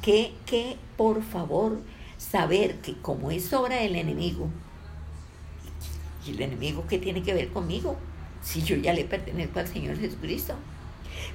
que, 0.00 0.34
que, 0.46 0.76
por 0.96 1.22
favor, 1.22 1.78
saber 2.22 2.76
que 2.76 2.94
como 2.94 3.30
es 3.30 3.52
obra 3.52 3.76
del 3.76 3.96
enemigo, 3.96 4.48
¿y 6.26 6.30
el 6.30 6.40
enemigo 6.40 6.84
qué 6.88 6.98
tiene 6.98 7.22
que 7.22 7.34
ver 7.34 7.48
conmigo? 7.48 7.96
Si 8.42 8.62
yo 8.62 8.76
ya 8.76 8.92
le 8.92 9.04
pertenezco 9.04 9.58
al 9.58 9.68
Señor 9.68 9.98
Jesucristo. 9.98 10.54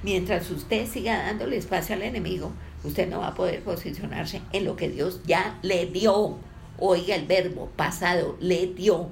Mientras 0.02 0.50
usted 0.50 0.86
siga 0.86 1.18
dándole 1.18 1.56
espacio 1.56 1.94
al 1.94 2.02
enemigo, 2.02 2.52
usted 2.84 3.08
no 3.08 3.20
va 3.20 3.28
a 3.28 3.34
poder 3.34 3.62
posicionarse 3.62 4.40
en 4.52 4.64
lo 4.64 4.76
que 4.76 4.88
Dios 4.88 5.20
ya 5.26 5.58
le 5.62 5.86
dio. 5.86 6.36
Oiga 6.78 7.14
el 7.14 7.26
verbo 7.26 7.70
pasado, 7.76 8.36
le 8.40 8.66
dio. 8.66 9.08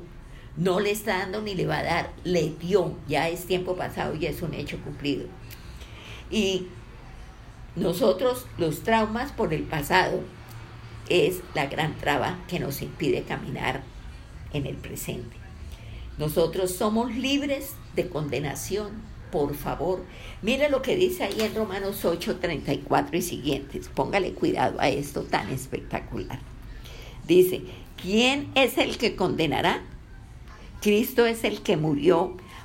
No 0.57 0.81
le 0.81 0.91
está 0.91 1.19
dando 1.19 1.43
ni 1.43 1.55
le 1.55 1.67
va 1.67 1.79
a 1.79 1.85
dar, 1.85 2.12
le 2.25 2.51
dio. 2.51 2.97
Ya 3.09 3.29
es 3.29 3.47
tiempo 3.47 3.77
pasado 3.77 4.15
y 4.15 4.27
es 4.27 4.43
un 4.43 4.55
hecho 4.55 4.79
cumplido. 4.83 5.27
Y 6.31 6.67
nosotros 7.75 8.47
los 8.57 8.83
traumas 8.83 9.33
por 9.33 9.53
el 9.53 9.62
pasado 9.62 10.21
es 11.09 11.40
la 11.55 11.66
gran 11.66 11.97
traba 11.99 12.38
que 12.49 12.59
nos 12.59 12.83
impide 12.83 13.23
caminar 13.23 13.83
en 14.53 14.66
el 14.66 14.77
presente. 14.77 15.37
Nosotros 16.19 16.73
somos 16.73 17.14
libres 17.14 17.75
de 17.95 18.09
condenación, 18.09 18.90
por 19.31 19.55
favor. 19.55 20.05
Mire 20.40 20.71
lo 20.71 20.83
que 20.83 20.97
dice 20.97 21.25
ahí 21.25 21.40
en 21.40 21.55
Romanos 21.55 22.05
8, 22.05 22.37
34 22.37 23.16
y 23.16 23.23
siguientes. 23.23 23.88
Póngale 23.88 24.33
cuidado 24.33 24.81
a 24.81 24.88
esto 24.88 25.23
tan 25.25 25.51
espectacular. 25.51 26.38
Dice, 27.27 27.62
¿quién 28.01 28.51
es 28.55 28.79
el 28.79 28.97
que 28.97 29.16
condenará? 29.16 29.83
Cristo 30.81 31.27
es 31.27 31.45
el 31.45 31.62
que 31.62 31.77
murió 31.77 32.37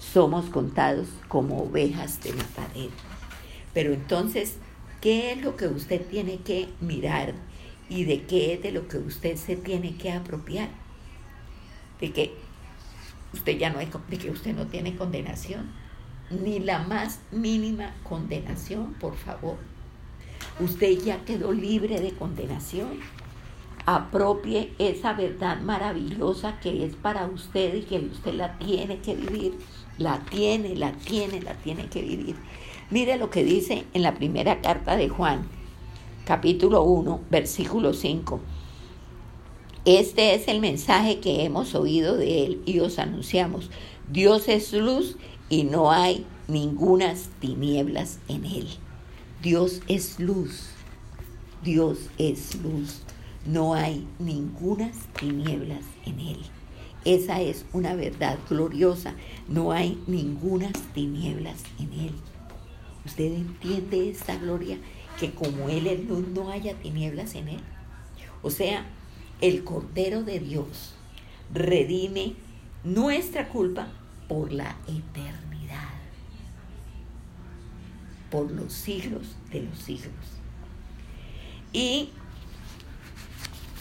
somos 0.00 0.46
contados 0.46 1.08
como 1.28 1.62
ovejas 1.62 2.22
de 2.22 2.32
matadero. 2.32 2.92
Pero 3.72 3.92
entonces, 3.92 4.56
¿qué 5.00 5.32
es 5.32 5.42
lo 5.42 5.56
que 5.56 5.68
usted 5.68 6.04
tiene 6.06 6.38
que 6.38 6.68
mirar 6.80 7.34
y 7.88 8.04
de 8.04 8.22
qué 8.22 8.54
es 8.54 8.62
de 8.62 8.72
lo 8.72 8.88
que 8.88 8.98
usted 8.98 9.36
se 9.36 9.56
tiene 9.56 9.94
que 9.96 10.10
apropiar? 10.10 10.70
De 12.00 12.12
que 12.12 12.34
usted 13.32 13.58
ya 13.58 13.70
no 13.70 13.78
hay, 13.78 13.88
de 14.08 14.18
que 14.18 14.30
usted 14.30 14.56
no 14.56 14.66
tiene 14.66 14.96
condenación, 14.96 15.70
ni 16.30 16.58
la 16.58 16.80
más 16.80 17.20
mínima 17.30 17.94
condenación, 18.02 18.94
por 18.94 19.16
favor. 19.16 19.58
Usted 20.58 20.98
ya 21.04 21.24
quedó 21.24 21.52
libre 21.52 22.00
de 22.00 22.12
condenación. 22.12 23.00
Apropie 23.86 24.72
esa 24.78 25.14
verdad 25.14 25.60
maravillosa 25.60 26.60
que 26.60 26.84
es 26.84 26.94
para 26.94 27.26
usted 27.26 27.74
y 27.74 27.82
que 27.82 27.98
usted 27.98 28.34
la 28.34 28.58
tiene 28.58 28.98
que 28.98 29.16
vivir 29.16 29.54
la 30.00 30.18
tiene, 30.30 30.74
la 30.76 30.92
tiene, 30.92 31.42
la 31.42 31.54
tiene 31.54 31.88
que 31.88 32.00
vivir. 32.00 32.34
Mire 32.90 33.18
lo 33.18 33.28
que 33.28 33.44
dice 33.44 33.84
en 33.92 34.02
la 34.02 34.14
primera 34.14 34.62
carta 34.62 34.96
de 34.96 35.10
Juan, 35.10 35.46
capítulo 36.24 36.82
1, 36.82 37.20
versículo 37.30 37.92
5. 37.92 38.40
Este 39.84 40.34
es 40.34 40.48
el 40.48 40.60
mensaje 40.60 41.20
que 41.20 41.44
hemos 41.44 41.74
oído 41.74 42.16
de 42.16 42.46
él 42.46 42.62
y 42.64 42.80
os 42.80 42.98
anunciamos. 42.98 43.70
Dios 44.10 44.48
es 44.48 44.72
luz 44.72 45.16
y 45.50 45.64
no 45.64 45.90
hay 45.90 46.24
ningunas 46.48 47.28
tinieblas 47.38 48.20
en 48.28 48.46
él. 48.46 48.68
Dios 49.42 49.82
es 49.86 50.18
luz. 50.18 50.70
Dios 51.62 51.98
es 52.16 52.54
luz. 52.62 53.02
No 53.44 53.74
hay 53.74 54.06
ningunas 54.18 54.96
tinieblas 55.18 55.84
en 56.06 56.20
él. 56.20 56.38
Esa 57.04 57.40
es 57.40 57.64
una 57.72 57.94
verdad 57.94 58.38
gloriosa. 58.48 59.14
No 59.48 59.72
hay 59.72 60.02
ninguna 60.06 60.70
tinieblas 60.94 61.62
en 61.78 61.92
Él. 61.92 62.12
¿Usted 63.06 63.32
entiende 63.32 64.10
esta 64.10 64.36
gloria? 64.36 64.78
Que 65.18 65.32
como 65.32 65.68
Él 65.68 65.86
es 65.86 66.06
luz, 66.06 66.28
no 66.28 66.50
haya 66.50 66.74
tinieblas 66.74 67.34
en 67.34 67.48
Él. 67.48 67.60
O 68.42 68.50
sea, 68.50 68.84
el 69.40 69.64
Cordero 69.64 70.22
de 70.22 70.40
Dios 70.40 70.94
redime 71.52 72.34
nuestra 72.84 73.48
culpa 73.48 73.88
por 74.28 74.52
la 74.52 74.76
eternidad, 74.86 75.88
por 78.30 78.50
los 78.50 78.72
siglos 78.72 79.36
de 79.50 79.62
los 79.62 79.78
siglos. 79.78 80.12
¿Y 81.72 82.10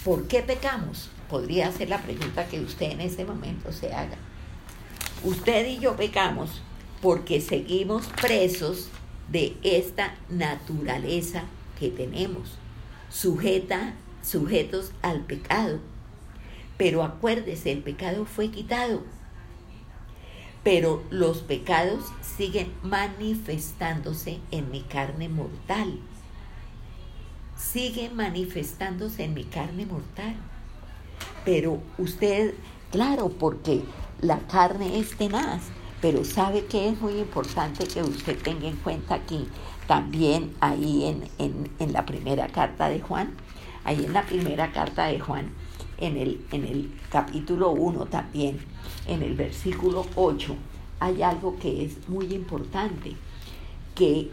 por 0.03 0.27
qué 0.27 0.41
pecamos? 0.41 1.09
Podría 1.29 1.71
ser 1.71 1.89
la 1.89 2.01
pregunta 2.01 2.47
que 2.47 2.59
usted 2.59 2.91
en 2.91 3.01
este 3.01 3.23
momento 3.23 3.71
se 3.71 3.93
haga. 3.93 4.17
Usted 5.23 5.67
y 5.67 5.79
yo 5.79 5.95
pecamos 5.95 6.61
porque 7.01 7.39
seguimos 7.39 8.07
presos 8.07 8.89
de 9.31 9.55
esta 9.63 10.15
naturaleza 10.29 11.43
que 11.79 11.89
tenemos, 11.89 12.57
sujeta, 13.09 13.93
sujetos 14.23 14.91
al 15.01 15.21
pecado. 15.21 15.79
Pero 16.77 17.03
acuérdese, 17.03 17.71
el 17.71 17.79
pecado 17.79 18.25
fue 18.25 18.49
quitado. 18.49 19.03
Pero 20.63 21.03
los 21.09 21.39
pecados 21.39 22.05
siguen 22.21 22.71
manifestándose 22.83 24.39
en 24.51 24.71
mi 24.71 24.81
carne 24.81 25.29
mortal. 25.29 25.99
Siguen 27.57 28.15
manifestándose 28.15 29.23
en 29.23 29.33
mi 29.33 29.43
carne 29.43 29.85
mortal. 29.85 30.35
Pero 31.45 31.79
usted, 31.97 32.53
claro, 32.91 33.29
porque 33.29 33.81
la 34.21 34.39
carne 34.39 34.99
es 34.99 35.15
tenaz, 35.17 35.61
pero 36.01 36.23
sabe 36.23 36.65
que 36.65 36.89
es 36.89 37.01
muy 37.01 37.13
importante 37.19 37.85
que 37.87 38.03
usted 38.03 38.37
tenga 38.41 38.67
en 38.67 38.77
cuenta 38.77 39.15
aquí, 39.15 39.47
también 39.87 40.53
ahí 40.59 41.05
en, 41.37 41.71
en, 41.79 41.93
la 41.93 42.05
primera 42.05 42.47
carta 42.47 42.89
de 42.89 43.01
Juan, 43.01 43.33
ahí 43.83 44.05
en 44.05 44.13
la 44.13 44.23
primera 44.23 44.71
carta 44.71 45.05
de 45.05 45.19
Juan, 45.19 45.49
en 45.97 46.17
el, 46.17 46.45
en 46.51 46.65
el 46.65 46.93
capítulo 47.09 47.71
1 47.71 48.05
también, 48.05 48.59
en 49.07 49.23
el 49.23 49.35
versículo 49.35 50.05
8, 50.15 50.55
hay 50.99 51.21
algo 51.21 51.57
que 51.57 51.85
es 51.85 52.07
muy 52.07 52.33
importante, 52.33 53.15
que 53.95 54.29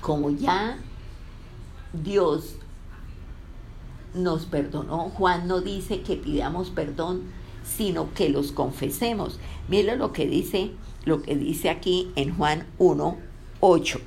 como 0.00 0.30
ya 0.30 0.78
Dios 1.92 2.56
nos 4.14 4.46
perdonó. 4.46 5.10
Juan 5.10 5.46
no 5.46 5.60
dice 5.60 6.00
que 6.00 6.16
pidamos 6.16 6.70
perdón, 6.70 7.22
sino 7.64 8.12
que 8.14 8.28
los 8.28 8.52
confesemos. 8.52 9.38
Mire 9.68 9.96
lo 9.96 10.12
que 10.12 10.26
dice, 10.26 10.70
lo 11.04 11.22
que 11.22 11.36
dice 11.36 11.70
aquí 11.70 12.10
en 12.16 12.36
Juan 12.36 12.66
1, 12.78 13.18
8. 13.60 14.00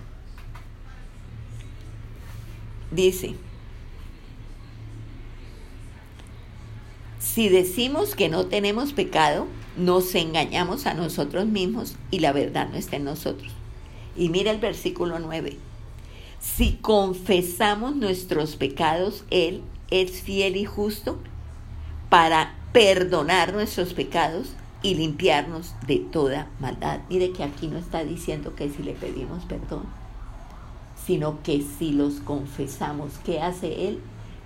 Dice, 2.91 3.35
si 7.19 7.49
decimos 7.49 8.15
que 8.15 8.29
no 8.29 8.45
tenemos 8.45 8.93
pecado, 8.93 9.47
nos 9.75 10.15
engañamos 10.15 10.85
a 10.85 10.93
nosotros 10.93 11.45
mismos 11.45 11.95
y 12.09 12.19
la 12.19 12.31
verdad 12.31 12.69
no 12.69 12.77
está 12.77 12.95
en 12.95 13.03
nosotros. 13.03 13.51
Y 14.15 14.29
mira 14.29 14.51
el 14.51 14.59
versículo 14.59 15.19
9. 15.19 15.57
Si 16.39 16.73
confesamos 16.81 17.95
nuestros 17.95 18.55
pecados, 18.55 19.25
Él 19.29 19.61
es 19.89 20.21
fiel 20.21 20.55
y 20.55 20.65
justo 20.65 21.17
para 22.09 22.55
perdonar 22.73 23.53
nuestros 23.53 23.93
pecados 23.93 24.53
y 24.83 24.95
limpiarnos 24.95 25.75
de 25.87 25.97
toda 25.97 26.49
maldad. 26.59 27.01
Mire 27.09 27.31
que 27.31 27.43
aquí 27.43 27.67
no 27.67 27.77
está 27.77 28.03
diciendo 28.03 28.55
que 28.55 28.69
si 28.69 28.83
le 28.83 28.93
pedimos 28.93 29.45
perdón, 29.45 29.83
sino 31.05 31.41
que 31.41 31.61
si 31.61 31.91
los 31.91 32.15
confesamos, 32.15 33.13
¿qué 33.25 33.41
hace 33.41 33.87
Él? 33.87 33.99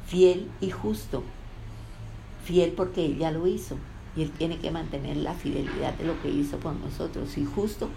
Fiel 0.06 0.50
y 0.62 0.70
justo. 0.70 1.24
Fiel 2.46 2.72
porque 2.72 3.06
Él 3.06 3.18
ya 3.18 3.32
lo 3.32 3.48
hizo 3.48 3.78
y 4.16 4.24
Él 4.24 4.32
tiene 4.32 4.58
que 4.58 4.72
mantener 4.72 5.18
la 5.18 5.34
fidelidad 5.34 5.94
de 5.96 6.06
lo 6.06 6.22
que 6.22 6.30
hizo 6.30 6.60
con 6.60 6.82
nosotros. 6.82 7.38
Y 7.38 7.46
justo 7.46 7.90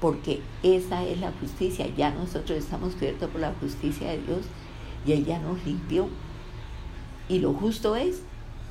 porque 0.00 0.40
esa 0.62 1.04
es 1.04 1.20
la 1.20 1.32
justicia. 1.32 1.86
Ya 1.96 2.10
nosotros 2.10 2.58
estamos 2.58 2.94
cubiertos 2.94 3.30
por 3.30 3.40
la 3.40 3.54
justicia 3.60 4.10
de 4.10 4.18
Dios 4.18 4.40
y 5.06 5.12
Él 5.12 5.24
ya 5.24 5.38
nos 5.38 5.64
limpió 5.64 6.08
y 7.28 7.40
lo 7.40 7.52
justo 7.52 7.96
es 7.96 8.22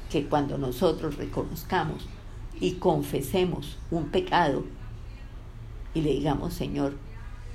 que 0.09 0.25
cuando 0.25 0.57
nosotros 0.57 1.17
reconozcamos 1.17 2.07
y 2.59 2.73
confesemos 2.73 3.77
un 3.91 4.05
pecado 4.05 4.63
y 5.93 6.01
le 6.01 6.11
digamos, 6.11 6.53
Señor, 6.53 6.95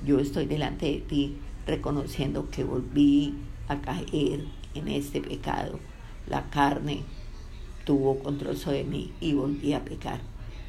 yo 0.04 0.18
estoy 0.18 0.46
delante 0.46 0.86
de 0.86 0.98
ti 0.98 1.36
reconociendo 1.66 2.48
que 2.50 2.64
volví 2.64 3.34
a 3.68 3.80
caer 3.80 4.44
en 4.74 4.88
este 4.88 5.20
pecado. 5.20 5.78
La 6.28 6.50
carne 6.50 7.02
tuvo 7.84 8.18
control 8.18 8.56
sobre 8.56 8.84
mí 8.84 9.12
y 9.20 9.34
volví 9.34 9.72
a 9.72 9.84
pecar. 9.84 10.20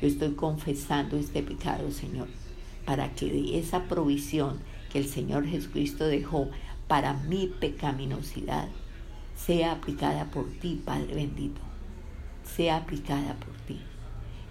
Yo 0.02 0.08
estoy 0.08 0.34
confesando 0.34 1.18
este 1.18 1.44
pecado, 1.44 1.92
Señor, 1.92 2.28
para 2.86 3.14
que 3.14 3.28
de 3.28 3.60
esa 3.60 3.84
provisión 3.84 4.60
que 4.92 5.00
el 5.00 5.08
Señor 5.08 5.46
Jesucristo 5.46 6.06
dejó 6.06 6.50
para 6.88 7.14
mi 7.14 7.48
pecaminosidad 7.48 8.68
sea 9.46 9.74
aplicada 9.74 10.26
por 10.26 10.46
ti, 10.46 10.82
Padre 10.84 11.16
bendito. 11.16 11.62
Sea 12.44 12.78
aplicada 12.78 13.36
por 13.36 13.54
ti. 13.66 13.80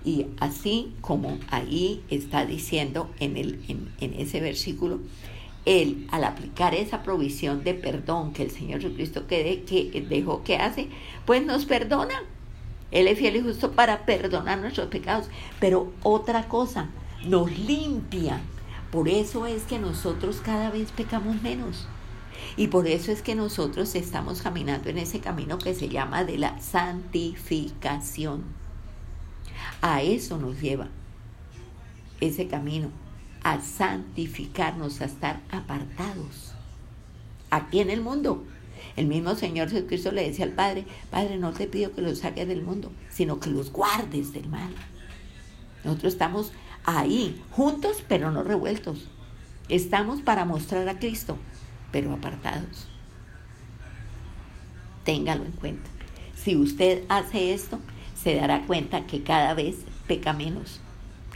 Y 0.04 0.26
así 0.40 0.94
como 1.00 1.38
ahí 1.50 2.02
está 2.10 2.44
diciendo 2.44 3.10
en, 3.20 3.36
el, 3.36 3.60
en, 3.68 4.14
ese 4.14 4.40
versículo, 4.40 5.00
él 5.64 6.08
al 6.10 6.24
aplicar 6.24 6.74
esa 6.74 7.02
provisión 7.02 7.62
de 7.62 7.74
perdón 7.74 8.32
que 8.32 8.42
el 8.42 8.50
Señor 8.50 8.80
Jesucristo 8.80 9.26
que, 9.28 9.62
que 9.64 10.00
dejó 10.00 10.42
que 10.42 10.56
hace, 10.56 10.88
pues 11.24 11.44
nos 11.44 11.64
perdona. 11.66 12.14
Él 12.90 13.08
es 13.08 13.18
fiel 13.18 13.36
y 13.36 13.40
justo 13.40 13.72
para 13.72 14.04
perdonar 14.04 14.58
nuestros 14.58 14.88
pecados. 14.88 15.28
Pero 15.60 15.92
otra 16.02 16.48
cosa, 16.48 16.90
nos 17.24 17.56
limpia. 17.58 18.40
Por 18.90 19.08
eso 19.08 19.46
es 19.46 19.62
que 19.62 19.78
nosotros 19.78 20.42
cada 20.44 20.70
vez 20.70 20.90
pecamos 20.92 21.40
menos. 21.40 21.86
Y 22.56 22.68
por 22.68 22.86
eso 22.86 23.12
es 23.12 23.22
que 23.22 23.34
nosotros 23.34 23.94
estamos 23.94 24.42
caminando 24.42 24.90
en 24.90 24.98
ese 24.98 25.20
camino 25.20 25.58
que 25.58 25.74
se 25.74 25.88
llama 25.88 26.24
de 26.24 26.38
la 26.38 26.60
santificación. 26.60 28.44
A 29.80 30.02
eso 30.02 30.38
nos 30.38 30.60
lleva 30.60 30.88
ese 32.20 32.46
camino, 32.46 32.88
a 33.42 33.60
santificarnos, 33.60 35.00
a 35.00 35.06
estar 35.06 35.40
apartados. 35.50 36.52
Aquí 37.50 37.80
en 37.80 37.90
el 37.90 38.00
mundo. 38.00 38.44
El 38.96 39.06
mismo 39.06 39.34
Señor 39.34 39.70
Jesucristo 39.70 40.12
le 40.12 40.28
decía 40.28 40.44
al 40.44 40.52
Padre, 40.52 40.84
Padre, 41.10 41.38
no 41.38 41.52
te 41.52 41.66
pido 41.66 41.92
que 41.92 42.02
los 42.02 42.18
saques 42.18 42.46
del 42.46 42.62
mundo, 42.62 42.92
sino 43.10 43.40
que 43.40 43.48
los 43.48 43.72
guardes 43.72 44.32
del 44.32 44.48
mal. 44.48 44.74
Nosotros 45.84 46.12
estamos 46.12 46.52
ahí, 46.84 47.42
juntos, 47.50 48.04
pero 48.08 48.30
no 48.30 48.42
revueltos. 48.42 49.08
Estamos 49.68 50.20
para 50.20 50.44
mostrar 50.44 50.88
a 50.88 50.98
Cristo, 50.98 51.38
pero 51.92 52.12
apartados. 52.12 52.88
Téngalo 55.04 55.44
en 55.44 55.52
cuenta. 55.52 55.90
Si 56.34 56.56
usted 56.56 57.04
hace 57.08 57.52
esto, 57.52 57.78
se 58.20 58.34
dará 58.34 58.62
cuenta 58.66 59.06
que 59.06 59.22
cada 59.22 59.54
vez 59.54 59.76
peca 60.08 60.32
menos, 60.32 60.80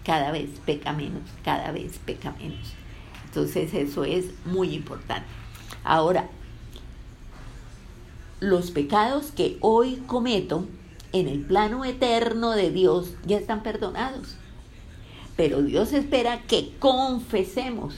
cada 0.05 0.33
vez 0.33 0.51
peca 0.65 0.93
menos, 0.93 1.23
cada 1.45 1.71
vez 1.71 1.99
peca 2.05 2.33
menos. 2.33 2.73
Entonces 3.27 3.75
eso 3.75 4.05
es 4.05 4.27
muy 4.45 4.75
importante. 4.75 5.29
Ahora, 5.85 6.29
los 8.41 8.71
pecados 8.71 9.33
que 9.33 9.59
hoy 9.61 9.97
cometo 10.07 10.67
en 11.13 11.29
el 11.29 11.41
plano 11.41 11.85
eterno 11.85 12.51
de 12.51 12.71
Dios 12.71 13.15
ya 13.25 13.39
están 13.39 13.63
perdonados. 13.63 14.37
Pero 15.37 15.63
Dios 15.63 15.93
espera 15.93 16.43
que 16.43 16.73
confesemos 16.79 17.95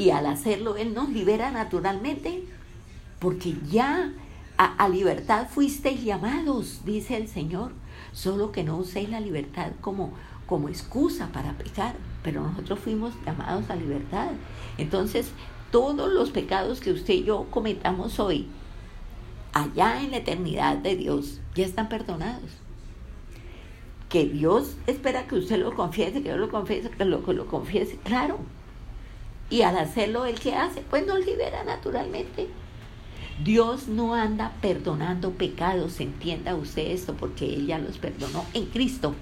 y 0.00 0.10
al 0.12 0.24
hacerlo 0.24 0.76
Él 0.76 0.94
nos 0.94 1.10
libera 1.10 1.50
naturalmente, 1.50 2.44
porque 3.18 3.54
ya 3.70 4.10
a, 4.56 4.88
libertad 4.88 5.46
fuisteis 5.48 6.02
llamados, 6.02 6.80
dice 6.86 7.18
el 7.18 7.28
Señor, 7.28 7.72
solo 8.12 8.50
que 8.50 8.64
no 8.64 8.78
uséis 8.78 9.10
la 9.10 9.20
libertad 9.20 9.72
como, 9.82 10.12
como 10.46 10.70
excusa 10.70 11.28
para 11.32 11.52
pecar, 11.52 11.96
pero 12.22 12.42
nosotros 12.42 12.78
fuimos 12.78 13.12
llamados 13.26 13.68
a 13.68 13.76
libertad. 13.76 14.30
Entonces, 14.78 15.32
todos 15.70 16.10
los 16.10 16.30
pecados 16.30 16.80
que 16.80 16.92
usted 16.92 17.14
y 17.14 17.24
yo 17.24 17.46
cometamos 17.50 18.18
hoy, 18.20 18.48
allá 19.52 20.02
en 20.02 20.12
la 20.12 20.18
eternidad 20.18 20.78
de 20.78 20.96
Dios, 20.96 21.40
ya 21.54 21.66
están 21.66 21.90
perdonados. 21.90 22.50
Que 24.08 24.24
Dios 24.24 24.76
espera 24.86 25.26
que 25.26 25.36
usted 25.36 25.58
lo 25.58 25.74
confiese, 25.74 26.22
que 26.22 26.30
yo 26.30 26.38
lo 26.38 26.50
confiese, 26.50 26.88
que 26.88 27.04
lo, 27.04 27.22
que 27.22 27.34
lo 27.34 27.46
confiese, 27.46 27.98
claro, 27.98 28.38
y 29.50 29.62
al 29.62 29.76
hacerlo, 29.76 30.26
¿el 30.26 30.38
que 30.38 30.54
hace? 30.54 30.80
Pues 30.80 31.04
nos 31.04 31.26
libera 31.26 31.64
naturalmente. 31.64 32.48
Dios 33.42 33.88
no 33.88 34.14
anda 34.14 34.52
perdonando 34.60 35.32
pecados, 35.32 36.00
entienda 36.00 36.54
usted 36.54 36.92
esto, 36.92 37.14
porque 37.14 37.54
Él 37.54 37.66
ya 37.66 37.78
los 37.78 37.98
perdonó 37.98 38.44
en 38.54 38.66
Cristo. 38.66 39.14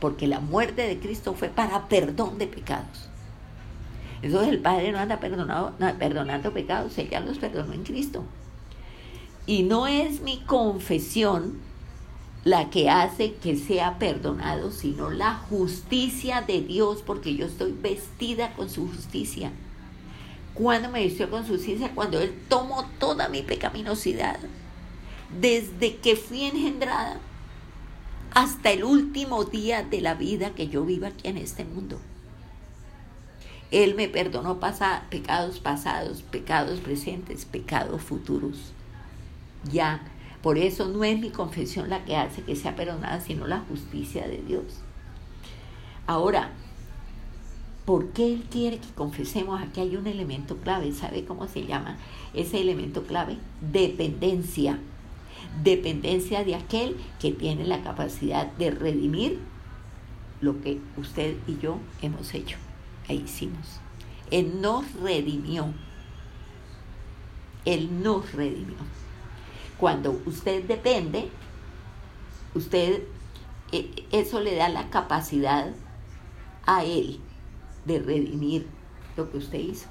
Porque 0.00 0.26
la 0.26 0.40
muerte 0.40 0.82
de 0.82 0.98
Cristo 0.98 1.34
fue 1.34 1.48
para 1.48 1.88
perdón 1.88 2.38
de 2.38 2.46
pecados. 2.46 3.10
Entonces 4.22 4.48
el 4.48 4.60
Padre 4.60 4.92
no 4.92 4.98
anda 4.98 5.20
perdonando 5.20 6.52
pecados, 6.52 6.96
Él 6.98 7.10
ya 7.10 7.20
los 7.20 7.38
perdonó 7.38 7.74
en 7.74 7.84
Cristo. 7.84 8.24
Y 9.46 9.62
no 9.64 9.86
es 9.86 10.20
mi 10.22 10.40
confesión 10.40 11.60
la 12.46 12.70
que 12.70 12.88
hace 12.88 13.34
que 13.34 13.56
sea 13.56 13.98
perdonado, 13.98 14.70
sino 14.70 15.10
la 15.10 15.34
justicia 15.34 16.42
de 16.42 16.60
Dios, 16.60 17.02
porque 17.04 17.34
yo 17.34 17.46
estoy 17.46 17.72
vestida 17.72 18.54
con 18.54 18.70
su 18.70 18.86
justicia. 18.86 19.50
¿Cuándo 20.54 20.88
me 20.88 21.02
vistió 21.02 21.28
con 21.28 21.44
su 21.44 21.54
justicia? 21.54 21.90
Cuando 21.92 22.20
Él 22.20 22.32
tomó 22.48 22.84
toda 23.00 23.28
mi 23.28 23.42
pecaminosidad, 23.42 24.38
desde 25.40 25.96
que 25.96 26.14
fui 26.14 26.44
engendrada 26.44 27.18
hasta 28.32 28.70
el 28.70 28.84
último 28.84 29.42
día 29.42 29.82
de 29.82 30.00
la 30.00 30.14
vida 30.14 30.50
que 30.50 30.68
yo 30.68 30.84
vivo 30.84 31.06
aquí 31.06 31.26
en 31.26 31.38
este 31.38 31.64
mundo. 31.64 31.98
Él 33.72 33.96
me 33.96 34.08
perdonó 34.08 34.60
pecados 35.10 35.58
pasados, 35.58 36.22
pecados 36.22 36.78
presentes, 36.78 37.44
pecados 37.44 38.02
futuros. 38.02 38.72
Ya 39.72 40.00
por 40.46 40.58
eso 40.58 40.86
no 40.86 41.02
es 41.02 41.18
mi 41.18 41.30
confesión 41.30 41.90
la 41.90 42.04
que 42.04 42.16
hace 42.16 42.40
que 42.40 42.54
sea 42.54 42.76
perdonada, 42.76 43.20
sino 43.20 43.48
la 43.48 43.64
justicia 43.68 44.28
de 44.28 44.40
Dios. 44.42 44.62
Ahora, 46.06 46.52
¿por 47.84 48.10
qué 48.10 48.32
Él 48.32 48.44
quiere 48.48 48.78
que 48.78 48.94
confesemos? 48.94 49.60
Aquí 49.60 49.80
hay 49.80 49.96
un 49.96 50.06
elemento 50.06 50.56
clave. 50.58 50.92
¿Sabe 50.92 51.24
cómo 51.24 51.48
se 51.48 51.66
llama 51.66 51.98
ese 52.32 52.60
elemento 52.60 53.02
clave? 53.02 53.38
Dependencia. 53.60 54.78
Dependencia 55.64 56.44
de 56.44 56.54
aquel 56.54 56.96
que 57.18 57.32
tiene 57.32 57.64
la 57.64 57.82
capacidad 57.82 58.46
de 58.52 58.70
redimir 58.70 59.40
lo 60.40 60.60
que 60.60 60.78
usted 60.96 61.34
y 61.48 61.58
yo 61.58 61.78
hemos 62.02 62.32
hecho 62.34 62.56
e 63.08 63.16
hicimos. 63.16 63.80
Él 64.30 64.60
nos 64.60 64.92
redimió. 65.00 65.74
Él 67.64 68.00
nos 68.00 68.32
redimió. 68.32 68.76
Cuando 69.78 70.20
usted 70.24 70.64
depende, 70.64 71.28
usted, 72.54 73.02
eh, 73.72 74.06
eso 74.12 74.40
le 74.40 74.54
da 74.54 74.68
la 74.68 74.88
capacidad 74.88 75.72
a 76.64 76.84
él 76.84 77.20
de 77.84 77.98
redimir 77.98 78.66
lo 79.16 79.30
que 79.30 79.38
usted 79.38 79.58
hizo. 79.58 79.88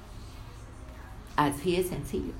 Así 1.36 1.76
de 1.76 1.84
sencillo, 1.84 2.32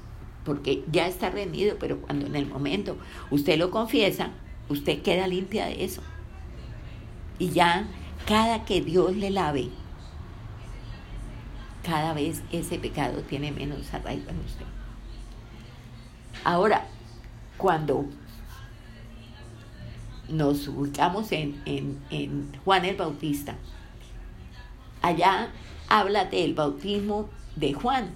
porque 0.45 0.85
ya 0.91 1.07
está 1.07 1.31
redimido, 1.31 1.77
pero 1.79 2.01
cuando 2.01 2.27
en 2.27 2.35
el 2.35 2.47
momento 2.47 2.97
usted 3.31 3.59
lo 3.59 3.71
confiesa, 3.71 4.31
usted 4.69 5.03
queda 5.03 5.27
limpia 5.27 5.67
de 5.67 5.85
eso. 5.85 6.03
Y 7.39 7.51
ya 7.51 7.87
cada 8.27 8.65
que 8.65 8.81
Dios 8.81 9.15
le 9.15 9.31
lave, 9.31 9.69
cada 11.85 12.15
vez 12.15 12.43
ese 12.51 12.79
pecado 12.79 13.23
tiene 13.23 13.53
menos 13.53 13.93
arraigo 13.95 14.31
en 14.31 14.41
usted. 14.41 14.67
Ahora, 16.43 16.87
cuando 17.57 18.07
nos 20.29 20.67
ubicamos 20.69 21.31
en, 21.33 22.53
Juan 22.65 22.85
el 22.85 22.97
Bautista, 22.97 23.57
allá 25.03 25.51
habla 25.89 26.25
del 26.27 26.55
bautismo 26.55 27.29
de 27.55 27.73
Juan 27.73 28.11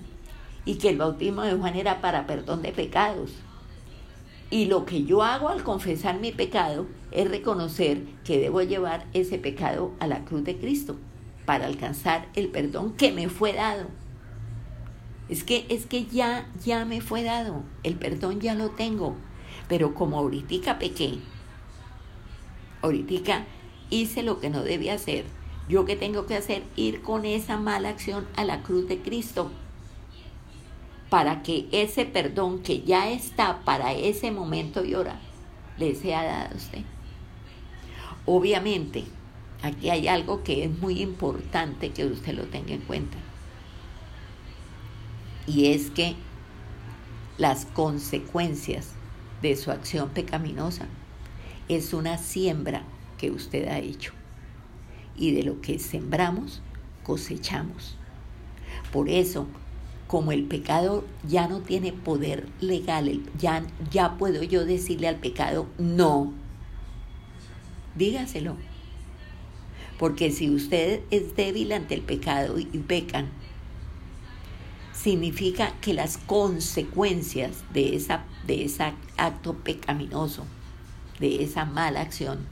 y 0.64 0.76
que 0.76 0.90
el 0.90 0.98
bautismo 0.98 1.42
de 1.42 1.54
Juan 1.54 1.76
era 1.76 2.00
para 2.00 2.26
perdón 2.26 2.62
de 2.62 2.72
pecados. 2.72 3.30
Y 4.50 4.64
lo 4.66 4.84
que 4.84 5.04
yo 5.04 5.22
hago 5.22 5.48
al 5.48 5.62
confesar 5.62 6.18
mi 6.18 6.32
pecado 6.32 6.86
es 7.12 7.30
reconocer 7.30 8.02
que 8.24 8.40
debo 8.40 8.62
llevar 8.62 9.06
ese 9.12 9.38
pecado 9.38 9.92
a 10.00 10.08
la 10.08 10.24
cruz 10.24 10.42
de 10.42 10.58
Cristo 10.58 10.96
para 11.46 11.66
alcanzar 11.66 12.28
el 12.34 12.48
perdón 12.48 12.94
que 12.94 13.12
me 13.12 13.28
fue 13.28 13.52
dado. 13.52 13.86
Es 15.28 15.44
que 15.44 15.66
es 15.68 15.86
que 15.86 16.06
ya 16.06 16.48
ya 16.64 16.84
me 16.84 17.00
fue 17.00 17.22
dado, 17.22 17.62
el 17.84 17.94
perdón 17.94 18.40
ya 18.40 18.56
lo 18.56 18.70
tengo. 18.70 19.14
Pero 19.70 19.94
como 19.94 20.18
ahorita 20.18 20.80
pequé, 20.80 21.20
ahorita 22.82 23.46
hice 23.88 24.24
lo 24.24 24.40
que 24.40 24.50
no 24.50 24.64
debía 24.64 24.94
hacer, 24.94 25.24
yo 25.68 25.84
que 25.84 25.94
tengo 25.94 26.26
que 26.26 26.34
hacer, 26.34 26.64
ir 26.74 27.02
con 27.02 27.24
esa 27.24 27.56
mala 27.56 27.90
acción 27.90 28.26
a 28.34 28.42
la 28.42 28.64
cruz 28.64 28.88
de 28.88 28.98
Cristo 28.98 29.52
para 31.08 31.44
que 31.44 31.68
ese 31.70 32.04
perdón 32.04 32.64
que 32.64 32.82
ya 32.82 33.10
está 33.10 33.60
para 33.64 33.92
ese 33.92 34.32
momento 34.32 34.84
y 34.84 34.96
hora 34.96 35.20
le 35.78 35.94
sea 35.94 36.24
dado 36.24 36.52
a 36.52 36.56
usted. 36.56 36.82
Obviamente, 38.26 39.04
aquí 39.62 39.88
hay 39.88 40.08
algo 40.08 40.42
que 40.42 40.64
es 40.64 40.78
muy 40.80 41.00
importante 41.00 41.90
que 41.90 42.06
usted 42.06 42.34
lo 42.34 42.46
tenga 42.46 42.74
en 42.74 42.80
cuenta. 42.80 43.18
Y 45.46 45.66
es 45.66 45.90
que 45.90 46.16
las 47.38 47.66
consecuencias 47.66 48.94
de 49.42 49.56
su 49.56 49.70
acción 49.70 50.10
pecaminosa 50.10 50.86
es 51.68 51.92
una 51.92 52.18
siembra 52.18 52.82
que 53.18 53.30
usted 53.30 53.68
ha 53.68 53.78
hecho. 53.78 54.12
Y 55.16 55.32
de 55.32 55.42
lo 55.42 55.60
que 55.60 55.78
sembramos, 55.78 56.62
cosechamos. 57.02 57.96
Por 58.92 59.08
eso, 59.08 59.46
como 60.06 60.32
el 60.32 60.44
pecado 60.44 61.04
ya 61.28 61.46
no 61.46 61.60
tiene 61.60 61.92
poder 61.92 62.48
legal, 62.60 63.22
ya, 63.38 63.62
ya 63.90 64.16
puedo 64.18 64.42
yo 64.42 64.64
decirle 64.64 65.06
al 65.06 65.16
pecado, 65.16 65.66
no, 65.78 66.32
dígaselo. 67.94 68.56
Porque 69.98 70.32
si 70.32 70.50
usted 70.50 71.02
es 71.10 71.36
débil 71.36 71.72
ante 71.72 71.94
el 71.94 72.00
pecado 72.00 72.58
y 72.58 72.64
pecan, 72.64 73.28
significa 75.02 75.72
que 75.80 75.94
las 75.94 76.18
consecuencias 76.18 77.64
de, 77.72 77.96
esa, 77.96 78.24
de 78.46 78.66
ese 78.66 78.92
acto 79.16 79.54
pecaminoso, 79.54 80.44
de 81.18 81.42
esa 81.42 81.64
mala 81.64 82.02
acción, 82.02 82.46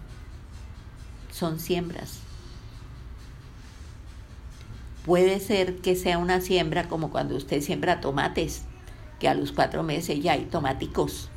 son 1.30 1.61
siembras. 1.61 2.20
Puede 5.05 5.40
ser 5.40 5.76
que 5.76 5.94
sea 5.94 6.16
una 6.16 6.40
siembra 6.40 6.88
como 6.88 7.11
cuando 7.11 7.36
usted 7.36 7.61
siembra 7.61 8.01
tomates, 8.01 8.62
que 9.20 9.28
a 9.28 9.34
los 9.34 9.53
cuatro 9.53 9.82
meses 9.82 10.22
ya 10.22 10.32
hay 10.32 10.46
tomáticos. 10.46 11.28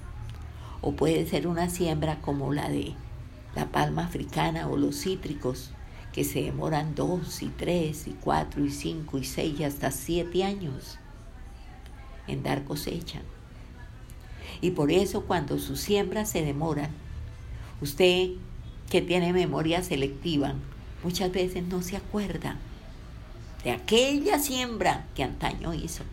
O 0.80 0.94
puede 0.94 1.26
ser 1.28 1.46
una 1.46 1.70
siembra 1.70 2.22
como 2.22 2.54
la 2.54 2.70
de 2.70 2.96
la 3.54 3.68
palma 3.68 4.06
africana 4.06 4.70
o 4.70 4.78
los 4.78 5.02
cítricos, 5.02 5.72
que 6.14 6.24
se 6.24 6.42
demoran 6.42 6.96
dos 6.96 7.42
y 7.42 7.48
tres 7.48 8.08
y 8.08 8.12
cuatro 8.12 8.64
y 8.64 8.72
cinco 8.72 9.18
y 9.18 9.26
seis 9.26 9.60
y 9.60 9.64
hasta 9.66 9.92
siete 9.92 10.44
años 10.44 10.98
en 12.32 12.44
dar 12.44 12.64
cosecha. 12.64 13.22
Y 14.62 14.72
por 14.72 14.92
eso 14.92 15.26
cuando 15.26 15.58
sus 15.58 15.80
siembras 15.80 16.30
se 16.30 16.44
demoran, 16.44 16.92
usted 17.82 18.30
que 18.90 19.02
tiene 19.02 19.34
memoria 19.34 19.84
selectiva, 19.84 20.54
muchas 21.04 21.32
veces 21.32 21.64
no 21.64 21.82
se 21.82 21.98
acuerda 21.98 22.58
de 23.64 23.72
aquella 23.72 24.40
siembra 24.40 25.08
que 25.16 25.24
antaño 25.24 25.74
hizo, 25.74 26.04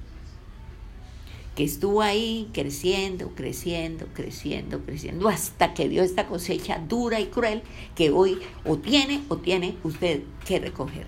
que 1.54 1.64
estuvo 1.64 2.02
ahí 2.02 2.48
creciendo, 2.52 3.34
creciendo, 3.34 4.06
creciendo, 4.14 4.80
creciendo, 4.84 5.28
hasta 5.28 5.74
que 5.74 5.88
dio 5.88 6.02
esta 6.02 6.26
cosecha 6.26 6.78
dura 6.78 7.20
y 7.20 7.26
cruel 7.26 7.62
que 7.94 8.10
hoy 8.10 8.38
o 8.64 8.76
tiene 8.76 9.24
o 9.28 9.38
tiene 9.38 9.76
usted 9.82 10.22
que 10.46 10.60
recoger. 10.60 11.06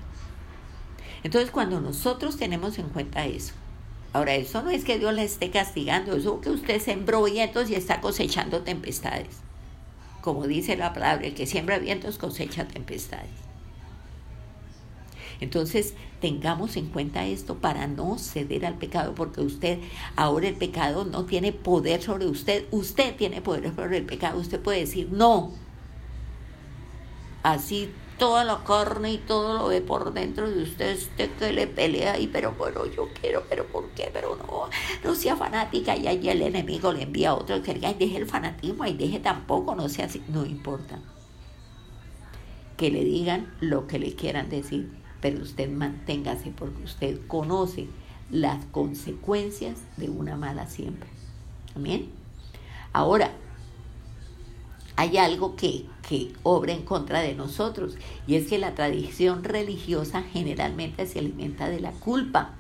Entonces 1.23 1.51
cuando 1.51 1.81
nosotros 1.81 2.37
tenemos 2.37 2.79
en 2.79 2.89
cuenta 2.89 3.27
eso, 3.27 3.55
ahora 4.13 4.35
eso 4.35 4.63
no 4.63 4.71
es 4.71 4.85
que 4.85 4.99
Dios 4.99 5.15
le 5.15 5.25
esté 5.25 5.51
castigando, 5.51 6.17
eso 6.17 6.41
que 6.41 6.51
usted 6.51 6.81
sembró 6.81 7.23
vientos 7.25 7.71
y 7.71 7.75
está 7.75 8.01
cosechando 8.01 8.63
tempestades. 8.63 9.37
Como 10.21 10.47
dice 10.47 10.77
la 10.77 10.93
palabra, 10.93 11.27
el 11.27 11.35
que 11.35 11.47
siembra 11.47 11.79
vientos 11.79 12.19
cosecha 12.19 12.69
tempestades. 12.69 13.31
Entonces, 15.41 15.95
tengamos 16.21 16.77
en 16.77 16.87
cuenta 16.87 17.27
esto 17.27 17.57
para 17.57 17.87
no 17.87 18.19
ceder 18.19 18.67
al 18.67 18.75
pecado, 18.77 19.15
porque 19.15 19.41
usted, 19.41 19.79
ahora 20.15 20.49
el 20.49 20.55
pecado 20.55 21.05
no 21.05 21.25
tiene 21.25 21.53
poder 21.53 22.03
sobre 22.03 22.27
usted, 22.27 22.67
usted 22.71 23.17
tiene 23.17 23.41
poder 23.41 23.75
sobre 23.75 23.97
el 23.97 24.05
pecado, 24.05 24.39
usted 24.39 24.61
puede 24.61 24.81
decir 24.81 25.09
no. 25.11 25.53
Así 27.43 27.91
toda 28.21 28.45
la 28.45 28.63
carne 28.63 29.15
y 29.15 29.19
todo 29.19 29.59
lo 29.59 29.67
ve 29.67 29.81
por 29.81 30.13
dentro 30.13 30.49
de 30.49 30.63
usted, 30.63 30.97
usted 30.97 31.53
le 31.53 31.67
pelea 31.67 32.21
y 32.21 32.29
pero 32.29 32.53
bueno, 32.53 32.87
yo 32.87 33.09
quiero, 33.21 33.43
pero 33.49 33.67
¿por 33.67 33.89
qué? 33.91 34.11
Pero 34.13 34.37
no, 34.37 34.71
no 35.03 35.15
sea 35.17 35.35
fanática 35.35 35.97
y 35.97 36.07
ahí 36.07 36.29
el 36.29 36.43
enemigo 36.43 36.93
le 36.93 37.03
envía 37.03 37.31
a 37.31 37.35
otro 37.35 37.61
que 37.63 37.75
diga, 37.75 37.93
deje 37.95 38.19
el 38.19 38.27
fanatismo, 38.27 38.87
y 38.87 38.93
deje 38.93 39.19
tampoco, 39.19 39.75
no 39.75 39.89
sea 39.89 40.07
así, 40.07 40.23
no 40.29 40.47
importa. 40.47 41.01
Que 42.77 42.91
le 42.91 43.03
digan 43.03 43.53
lo 43.61 43.89
que 43.89 43.99
le 43.99 44.15
quieran 44.15 44.49
decir 44.49 45.01
pero 45.21 45.43
usted 45.43 45.71
manténgase 45.71 46.51
porque 46.51 46.83
usted 46.83 47.21
conoce 47.27 47.89
las 48.31 48.65
consecuencias 48.67 49.79
de 49.97 50.09
una 50.09 50.37
mala 50.37 50.67
siembra. 50.67 51.09
Amén. 51.77 52.11
Ahora, 52.93 53.33
hay 54.97 55.19
algo 55.19 55.57
que, 55.57 55.87
que 56.11 56.33
obra 56.43 56.73
en 56.73 56.83
contra 56.83 57.21
de 57.21 57.37
nosotros 57.37 57.95
y 58.27 58.35
es 58.35 58.49
que 58.49 58.59
la 58.59 58.75
tradición 58.75 59.45
religiosa 59.45 60.25
generalmente 60.33 61.07
se 61.07 61.21
alimenta 61.21 61.69
de 61.69 61.79
la 61.79 61.93
culpa. 61.93 62.51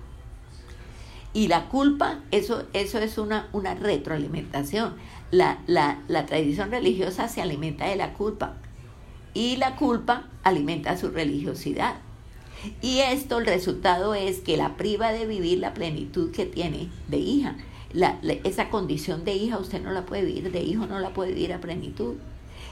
Y 1.32 1.48
la 1.48 1.68
culpa, 1.68 2.20
eso, 2.30 2.62
eso 2.74 3.00
es 3.00 3.18
una, 3.18 3.48
una 3.52 3.74
retroalimentación. 3.74 4.94
La, 5.32 5.58
la, 5.66 5.98
la 6.06 6.26
tradición 6.26 6.70
religiosa 6.70 7.28
se 7.28 7.42
alimenta 7.42 7.86
de 7.86 7.96
la 7.96 8.12
culpa 8.12 8.54
y 9.34 9.56
la 9.56 9.74
culpa 9.74 10.28
alimenta 10.44 10.96
su 10.96 11.10
religiosidad. 11.10 11.96
Y 12.80 12.98
esto, 13.00 13.38
el 13.38 13.46
resultado 13.46 14.14
es 14.14 14.38
que 14.38 14.56
la 14.56 14.76
priva 14.76 15.10
de 15.10 15.26
vivir 15.26 15.58
la 15.58 15.74
plenitud 15.74 16.30
que 16.30 16.46
tiene 16.46 16.88
de 17.08 17.16
hija. 17.16 17.56
esa 18.44 18.70
condición 18.70 19.24
de 19.24 19.34
hija 19.34 19.58
usted 19.58 19.82
no 19.82 19.90
la 19.90 20.06
puede 20.06 20.24
vivir, 20.24 20.52
de 20.52 20.62
hijo 20.62 20.86
no 20.86 21.00
la 21.00 21.10
puede 21.10 21.32
vivir 21.32 21.52
a 21.52 21.60
plenitud. 21.60 22.14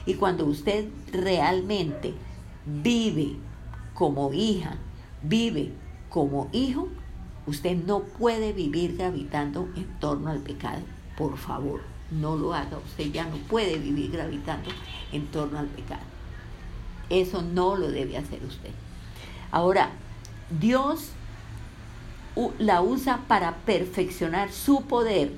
Y 0.09 0.15
cuando 0.15 0.47
usted 0.47 0.87
realmente 1.11 2.15
vive 2.65 3.35
como 3.93 4.33
hija, 4.33 4.75
vive 5.21 5.71
como 6.09 6.49
hijo, 6.51 6.87
usted 7.45 7.77
no 7.77 7.99
puede 7.99 8.51
vivir 8.51 8.97
gravitando 8.97 9.69
en 9.75 9.85
torno 9.99 10.31
al 10.31 10.39
pecado. 10.39 10.81
Por 11.15 11.37
favor, 11.37 11.81
no 12.09 12.35
lo 12.35 12.55
haga. 12.55 12.79
Usted 12.83 13.11
ya 13.11 13.25
no 13.25 13.37
puede 13.37 13.77
vivir 13.77 14.09
gravitando 14.09 14.71
en 15.11 15.27
torno 15.27 15.59
al 15.59 15.67
pecado. 15.67 16.01
Eso 17.11 17.43
no 17.43 17.75
lo 17.75 17.91
debe 17.91 18.17
hacer 18.17 18.43
usted. 18.43 18.71
Ahora, 19.51 19.91
Dios 20.59 21.11
la 22.57 22.81
usa 22.81 23.25
para 23.27 23.57
perfeccionar 23.57 24.51
su 24.51 24.81
poder, 24.85 25.33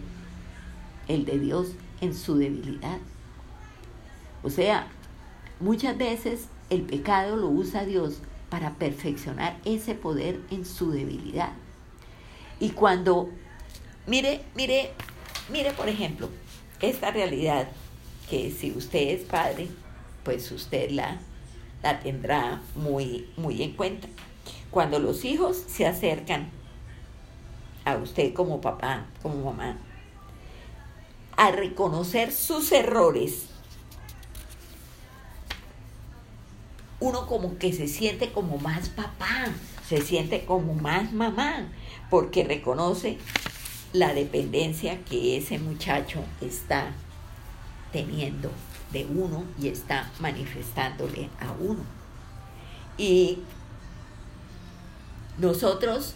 el 1.09 1.25
de 1.25 1.39
Dios 1.39 1.73
en 1.99 2.15
su 2.15 2.37
debilidad. 2.37 2.99
O 4.43 4.49
sea, 4.49 4.87
muchas 5.59 5.97
veces 5.97 6.47
el 6.69 6.81
pecado 6.83 7.35
lo 7.35 7.49
usa 7.49 7.85
Dios 7.85 8.19
para 8.49 8.71
perfeccionar 8.75 9.57
ese 9.65 9.95
poder 9.95 10.39
en 10.49 10.65
su 10.65 10.91
debilidad. 10.91 11.53
Y 12.59 12.71
cuando, 12.71 13.29
mire, 14.07 14.43
mire, 14.55 14.91
mire 15.51 15.71
por 15.71 15.89
ejemplo, 15.89 16.29
esta 16.79 17.11
realidad 17.11 17.69
que 18.29 18.51
si 18.51 18.71
usted 18.71 19.09
es 19.09 19.23
padre, 19.23 19.67
pues 20.23 20.51
usted 20.51 20.91
la 20.91 21.19
la 21.83 21.99
tendrá 21.99 22.61
muy, 22.75 23.29
muy 23.37 23.61
en 23.63 23.73
cuenta. 23.73 24.07
Cuando 24.69 24.99
los 24.99 25.25
hijos 25.25 25.57
se 25.67 25.85
acercan 25.85 26.49
a 27.85 27.95
usted 27.95 28.33
como 28.33 28.61
papá, 28.61 29.05
como 29.21 29.51
mamá, 29.51 29.77
a 31.37 31.51
reconocer 31.51 32.31
sus 32.31 32.71
errores, 32.71 33.47
uno 37.01 37.25
como 37.25 37.57
que 37.57 37.73
se 37.73 37.87
siente 37.87 38.31
como 38.31 38.57
más 38.57 38.87
papá, 38.89 39.47
se 39.89 40.01
siente 40.01 40.45
como 40.45 40.75
más 40.75 41.11
mamá, 41.11 41.67
porque 42.09 42.43
reconoce 42.43 43.17
la 43.91 44.13
dependencia 44.13 45.03
que 45.03 45.35
ese 45.35 45.59
muchacho 45.59 46.23
está 46.39 46.93
teniendo 47.91 48.51
de 48.93 49.05
uno 49.05 49.43
y 49.59 49.67
está 49.67 50.09
manifestándole 50.19 51.29
a 51.39 51.51
uno. 51.53 51.81
Y 52.97 53.39
nosotros 55.39 56.13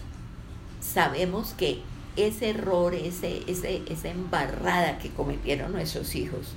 sabemos 0.79 1.53
que 1.57 1.81
ese 2.15 2.51
error, 2.51 2.93
ese, 2.93 3.41
ese, 3.47 3.81
esa 3.89 4.09
embarrada 4.09 4.99
que 4.99 5.09
cometieron 5.09 5.71
nuestros 5.71 6.15
hijos, 6.15 6.53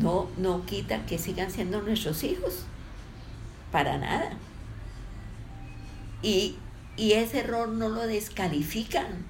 no, 0.00 0.28
no 0.38 0.64
quita 0.64 1.04
que 1.04 1.18
sigan 1.18 1.50
siendo 1.50 1.82
nuestros 1.82 2.22
hijos, 2.22 2.64
para 3.72 3.98
nada. 3.98 4.30
Y, 6.22 6.56
y 6.96 7.12
ese 7.12 7.40
error 7.40 7.68
no 7.68 7.88
lo 7.88 8.06
descalifican, 8.06 9.26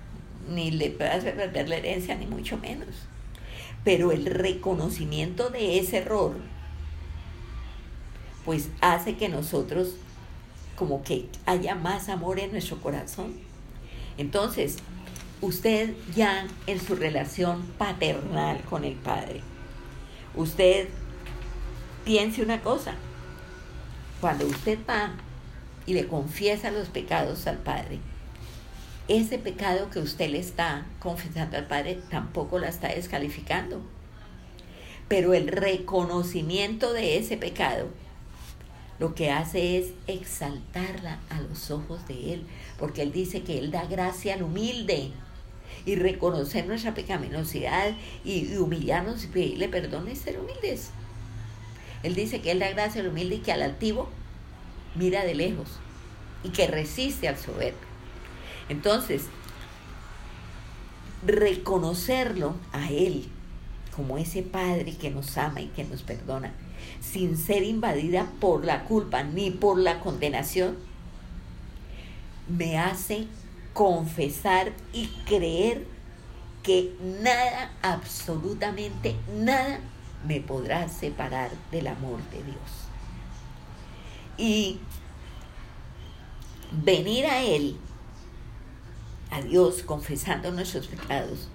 ni 0.50 0.70
le 0.70 0.94
hacer 1.06 1.36
perder 1.36 1.68
la 1.68 1.76
herencia, 1.76 2.14
ni 2.16 2.26
mucho 2.26 2.58
menos 2.58 3.06
pero 3.84 4.12
el 4.12 4.26
reconocimiento 4.26 5.50
de 5.50 5.78
ese 5.78 5.98
error 5.98 6.34
pues 8.44 8.68
hace 8.80 9.16
que 9.16 9.28
nosotros 9.28 9.94
como 10.76 11.02
que 11.02 11.26
haya 11.46 11.74
más 11.74 12.08
amor 12.08 12.40
en 12.40 12.50
nuestro 12.50 12.80
corazón. 12.80 13.34
Entonces, 14.18 14.78
usted 15.40 15.94
ya 16.14 16.46
en 16.66 16.80
su 16.80 16.96
relación 16.96 17.62
paternal 17.78 18.60
con 18.68 18.84
el 18.84 18.94
Padre, 18.94 19.42
usted 20.34 20.88
piense 22.04 22.42
una 22.42 22.62
cosa, 22.62 22.94
cuando 24.22 24.46
usted 24.46 24.78
va 24.88 25.10
y 25.84 25.94
le 25.94 26.06
confiesa 26.06 26.70
los 26.70 26.88
pecados 26.88 27.48
al 27.48 27.58
Padre, 27.58 27.98
ese 29.08 29.36
pecado 29.36 29.90
que 29.90 29.98
usted 29.98 30.30
le 30.30 30.38
está 30.38 30.86
confesando 31.00 31.56
al 31.56 31.66
Padre 31.66 31.98
tampoco 32.08 32.60
la 32.60 32.68
está 32.68 32.86
descalificando. 32.86 33.82
Pero 35.08 35.34
el 35.34 35.48
reconocimiento 35.48 36.92
de 36.92 37.18
ese 37.18 37.36
pecado 37.36 37.88
lo 39.00 39.16
que 39.16 39.32
hace 39.32 39.78
es 39.78 39.88
exaltarla 40.06 41.18
a 41.28 41.40
los 41.40 41.72
ojos 41.72 42.06
de 42.06 42.34
Él, 42.34 42.46
porque 42.78 43.02
Él 43.02 43.10
dice 43.10 43.42
que 43.42 43.58
Él 43.58 43.72
da 43.72 43.86
gracia 43.86 44.34
al 44.34 44.44
humilde 44.44 45.10
y 45.84 45.96
reconocer 45.96 46.68
nuestra 46.68 46.94
pecaminosidad 46.94 47.96
y, 48.24 48.56
humillarnos 48.56 49.24
y 49.24 49.26
pedirle 49.26 49.68
perdón 49.68 50.06
es 50.06 50.20
ser 50.20 50.38
humildes. 50.38 50.92
Él 52.02 52.14
dice 52.14 52.40
que 52.40 52.50
Él 52.50 52.58
da 52.58 52.70
gracia 52.70 53.00
al 53.00 53.08
humilde 53.08 53.36
y 53.36 53.40
que 53.40 53.52
al 53.52 53.62
altivo 53.62 54.08
mira 54.94 55.24
de 55.24 55.34
lejos 55.34 55.68
y 56.42 56.50
que 56.50 56.66
resiste 56.66 57.28
al 57.28 57.38
soberbio. 57.38 57.92
Entonces, 58.68 59.24
reconocerlo 61.24 62.54
a 62.72 62.90
Él 62.90 63.28
como 63.94 64.18
ese 64.18 64.42
Padre 64.42 64.96
que 64.96 65.10
nos 65.10 65.36
ama 65.36 65.60
y 65.60 65.66
que 65.66 65.84
nos 65.84 66.02
perdona, 66.02 66.52
sin 67.00 67.36
ser 67.36 67.62
invadida 67.62 68.26
por 68.40 68.64
la 68.64 68.84
culpa 68.84 69.22
ni 69.22 69.50
por 69.50 69.78
la 69.78 70.00
condenación, 70.00 70.76
me 72.48 72.78
hace 72.78 73.26
confesar 73.72 74.72
y 74.92 75.06
creer 75.26 75.86
que 76.62 76.94
nada, 77.22 77.72
absolutamente 77.82 79.16
nada, 79.36 79.80
me 80.26 80.40
podrá 80.40 80.88
separar 80.88 81.50
del 81.70 81.86
amor 81.86 82.20
de 82.30 82.42
Dios. 82.42 82.70
Y 84.38 84.78
venir 86.70 87.26
a 87.26 87.42
Él, 87.42 87.76
a 89.30 89.40
Dios, 89.42 89.82
confesando 89.82 90.50
nuestros 90.52 90.86
pecados, 90.86 91.48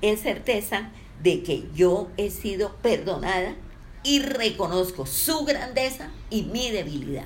es 0.00 0.20
certeza 0.20 0.90
de 1.22 1.42
que 1.42 1.68
yo 1.74 2.10
he 2.16 2.30
sido 2.30 2.74
perdonada 2.76 3.54
y 4.02 4.20
reconozco 4.20 5.06
su 5.06 5.44
grandeza 5.44 6.10
y 6.30 6.42
mi 6.42 6.70
debilidad. 6.70 7.24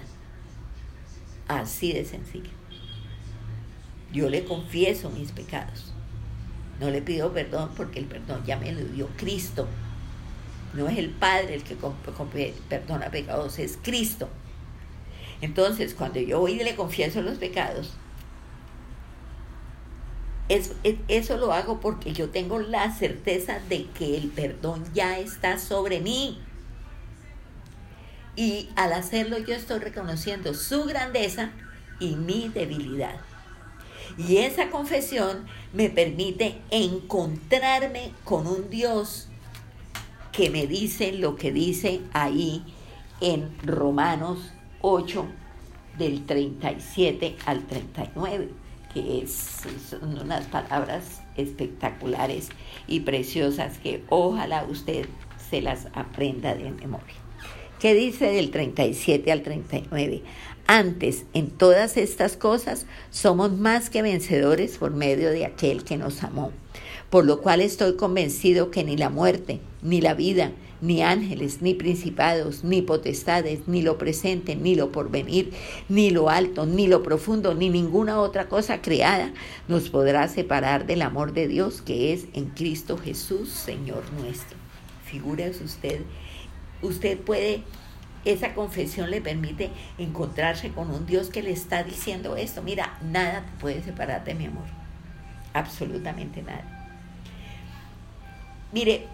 Así 1.49 1.93
de 1.93 2.05
sencillo. 2.05 2.51
Yo 4.13 4.29
le 4.29 4.45
confieso 4.45 5.11
mis 5.11 5.33
pecados. 5.33 5.93
No 6.81 6.91
le 6.91 7.03
pido 7.03 7.33
perdón 7.33 7.71
porque 7.77 7.99
el 7.99 8.07
perdón 8.07 8.45
ya 8.47 8.57
me 8.57 8.73
lo 8.73 8.85
dio 8.85 9.09
Cristo. 9.17 9.67
No 10.79 10.89
es 10.89 10.97
el 10.97 11.11
Padre 11.11 11.57
el 11.57 11.65
que 11.65 11.77
perdona 12.69 13.11
pecados, 13.11 13.59
es 13.59 13.77
Cristo. 13.83 14.29
Entonces, 15.41 15.93
cuando 15.93 16.21
yo 16.21 16.39
voy 16.39 16.53
y 16.53 16.63
le 16.63 16.77
confieso 16.77 17.21
los 17.21 17.39
pecados, 17.39 17.95
eso 20.49 21.37
lo 21.37 21.53
hago 21.53 21.81
porque 21.81 22.13
yo 22.13 22.31
tengo 22.31 22.61
la 22.61 22.95
certeza 22.95 23.59
de 23.69 23.87
que 23.87 24.17
el 24.17 24.29
perdón 24.29 24.85
ya 24.95 25.19
está 25.19 25.59
sobre 25.59 26.01
mí. 26.01 26.41
Y 28.37 28.71
al 28.77 28.93
hacerlo 28.93 29.39
yo 29.39 29.57
estoy 29.57 29.81
reconociendo 29.81 30.55
su 30.55 30.85
grandeza 30.85 31.51
y 31.99 32.15
mi 32.15 32.51
debilidad. 32.51 33.17
Y 34.17 34.37
esa 34.37 34.71
confesión 34.71 35.45
me 35.73 35.91
permite 35.91 36.61
encontrarme 36.71 38.13
con 38.23 38.47
un 38.47 38.71
Dios 38.71 39.29
que 40.39 40.51
me 40.51 40.69
dice 40.69 41.11
lo 41.15 41.35
que 41.35 41.51
dice 41.51 42.01
ahí 42.13 42.63
en 43.21 43.51
Romanos 43.65 44.53
8 44.83 45.27
del 45.99 46.27
37 46.27 47.35
al 47.45 47.67
39, 47.67 48.49
que 48.95 49.27
son 49.27 50.17
unas 50.17 50.47
palabras 50.47 51.23
espectaculares 51.37 52.51
y 52.87 53.01
preciosas 53.01 53.79
que 53.79 54.05
ojalá 54.11 54.63
usted 54.71 55.07
se 55.51 55.61
las 55.61 55.89
aprenda 55.93 56.55
de 56.55 56.71
memoria. 56.71 57.17
¿Qué 57.81 57.95
dice 57.95 58.27
del 58.27 58.53
37 58.53 59.33
al 59.33 59.43
39? 59.43 60.23
Antes, 60.69 61.25
en 61.35 61.51
todas 61.51 61.97
estas 61.97 62.37
cosas, 62.37 62.87
somos 63.11 63.51
más 63.55 63.91
que 63.91 64.03
vencedores 64.03 64.79
por 64.79 64.93
medio 64.93 65.31
de 65.33 65.47
aquel 65.47 65.83
que 65.83 65.97
nos 65.97 66.23
amó. 66.23 66.53
Por 67.11 67.25
lo 67.25 67.41
cual 67.41 67.61
estoy 67.61 67.97
convencido 67.97 68.71
que 68.71 68.85
ni 68.85 68.97
la 68.97 69.09
muerte, 69.09 69.61
ni 69.83 70.01
la 70.01 70.15
vida, 70.15 70.53
ni 70.81 71.03
ángeles, 71.03 71.63
ni 71.63 71.75
principados, 71.75 72.65
ni 72.65 72.83
potestades, 72.83 73.67
ni 73.67 73.83
lo 73.83 73.99
presente, 73.99 74.57
ni 74.57 74.75
lo 74.75 74.93
porvenir, 74.93 75.53
ni 75.89 76.11
lo 76.11 76.29
alto, 76.29 76.67
ni 76.67 76.87
lo 76.87 77.03
profundo, 77.03 77.55
ni 77.55 77.71
ninguna 77.71 78.21
otra 78.21 78.49
cosa 78.49 78.81
creada 78.81 79.33
nos 79.67 79.89
podrá 79.89 80.29
separar 80.29 80.87
del 80.87 81.03
amor 81.03 81.33
de 81.33 81.49
Dios 81.49 81.83
que 81.83 82.13
es 82.13 82.27
en 82.35 82.47
Cristo 82.51 82.99
Jesús, 82.99 83.49
Señor 83.49 84.05
nuestro. 84.21 84.57
Figúrese 85.05 85.65
usted, 85.65 86.03
usted 86.83 87.19
puede 87.19 87.63
esa 88.25 88.53
confesión 88.53 89.11
le 89.11 89.23
permite 89.23 89.71
encontrarse 89.97 90.71
con 90.71 90.91
un 90.91 91.07
Dios 91.07 91.31
que 91.31 91.43
le 91.43 91.53
está 91.53 91.83
diciendo 91.83 92.37
esto. 92.37 92.63
Mira, 92.63 92.99
nada 93.03 93.47
te 93.47 93.53
puede 93.61 93.83
separar 93.83 94.25
de 94.25 94.35
mi 94.35 94.47
amor. 94.47 94.67
Absolutamente 95.55 96.43
nada. 96.43 96.78
Mire, 98.73 99.07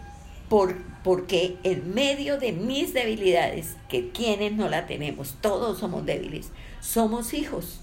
por, 0.49 0.77
porque 1.03 1.59
en 1.63 1.95
medio 1.95 2.39
de 2.39 2.53
mis 2.53 2.93
debilidades, 2.93 3.77
que 3.89 4.11
quienes 4.11 4.53
no 4.53 4.69
la 4.69 4.87
tenemos, 4.87 5.37
todos 5.41 5.79
somos 5.79 6.05
débiles, 6.05 6.51
somos 6.81 7.35
hijos. 7.35 7.81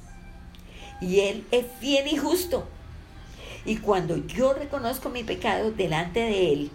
Y 0.99 1.21
Él 1.21 1.45
es 1.51 1.65
fiel 1.79 2.07
y 2.07 2.17
justo. 2.17 2.67
Y 3.65 3.77
cuando 3.77 4.17
yo 4.17 4.53
reconozco 4.53 5.09
mi 5.09 5.23
pecado 5.23 5.71
delante 5.71 6.19
de 6.19 6.53
Él, 6.53 6.71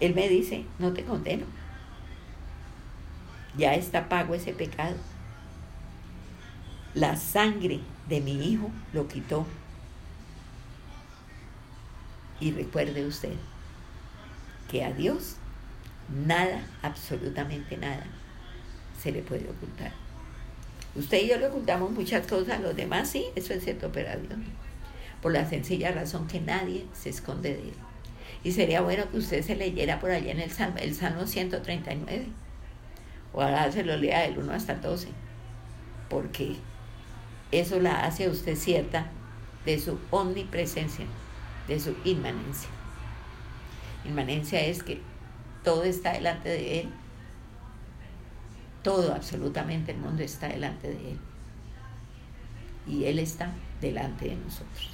Él 0.00 0.14
me 0.14 0.28
dice, 0.28 0.64
no 0.78 0.92
te 0.92 1.04
condeno 1.04 1.46
ya 3.56 3.74
está 3.74 4.08
pago 4.08 4.34
ese 4.34 4.52
pecado. 4.52 4.96
La 6.94 7.16
sangre 7.16 7.80
de 8.08 8.20
mi 8.20 8.32
hijo 8.32 8.70
lo 8.92 9.08
quitó. 9.08 9.46
Y 12.40 12.52
recuerde 12.52 13.06
usted 13.06 13.34
que 14.70 14.84
a 14.84 14.92
Dios 14.92 15.36
nada, 16.08 16.66
absolutamente 16.82 17.76
nada, 17.76 18.04
se 19.00 19.12
le 19.12 19.22
puede 19.22 19.48
ocultar. 19.48 19.92
Usted 20.94 21.22
y 21.22 21.28
yo 21.28 21.38
le 21.38 21.48
ocultamos 21.48 21.90
muchas 21.90 22.26
cosas 22.26 22.58
a 22.58 22.60
los 22.60 22.76
demás, 22.76 23.08
sí, 23.08 23.26
eso 23.34 23.52
es 23.52 23.64
cierto, 23.64 23.90
pero 23.92 24.10
a 24.10 24.16
Dios 24.16 24.32
Por 25.20 25.32
la 25.32 25.48
sencilla 25.48 25.90
razón 25.90 26.28
que 26.28 26.40
nadie 26.40 26.86
se 26.92 27.10
esconde 27.10 27.54
de 27.54 27.62
él. 27.62 27.74
Y 28.44 28.52
sería 28.52 28.80
bueno 28.80 29.10
que 29.10 29.18
usted 29.18 29.42
se 29.42 29.56
leyera 29.56 29.98
por 29.98 30.10
allá 30.10 30.30
en 30.30 30.40
el 30.40 30.50
Salmo, 30.50 30.76
el 30.78 30.94
Salmo 30.94 31.26
139 31.26 32.26
o 33.34 33.42
ahora 33.42 33.70
se 33.70 33.82
lo 33.82 33.96
lea 33.96 34.22
del 34.22 34.38
1 34.38 34.52
hasta 34.52 34.76
12, 34.76 35.08
porque 36.08 36.54
eso 37.50 37.80
la 37.80 38.04
hace 38.04 38.26
a 38.26 38.30
usted 38.30 38.56
cierta 38.56 39.06
de 39.66 39.78
su 39.80 39.98
omnipresencia, 40.10 41.06
de 41.66 41.80
su 41.80 41.96
inmanencia. 42.04 42.68
Inmanencia 44.04 44.60
es 44.60 44.82
que 44.82 45.00
todo 45.62 45.84
está 45.84 46.12
delante 46.12 46.48
de 46.48 46.80
Él, 46.80 46.88
todo, 48.82 49.14
absolutamente 49.14 49.92
el 49.92 49.98
mundo 49.98 50.22
está 50.22 50.48
delante 50.48 50.88
de 50.88 51.12
Él. 51.12 51.18
Y 52.86 53.04
Él 53.04 53.18
está 53.18 53.50
delante 53.80 54.28
de 54.28 54.36
nosotros. 54.36 54.90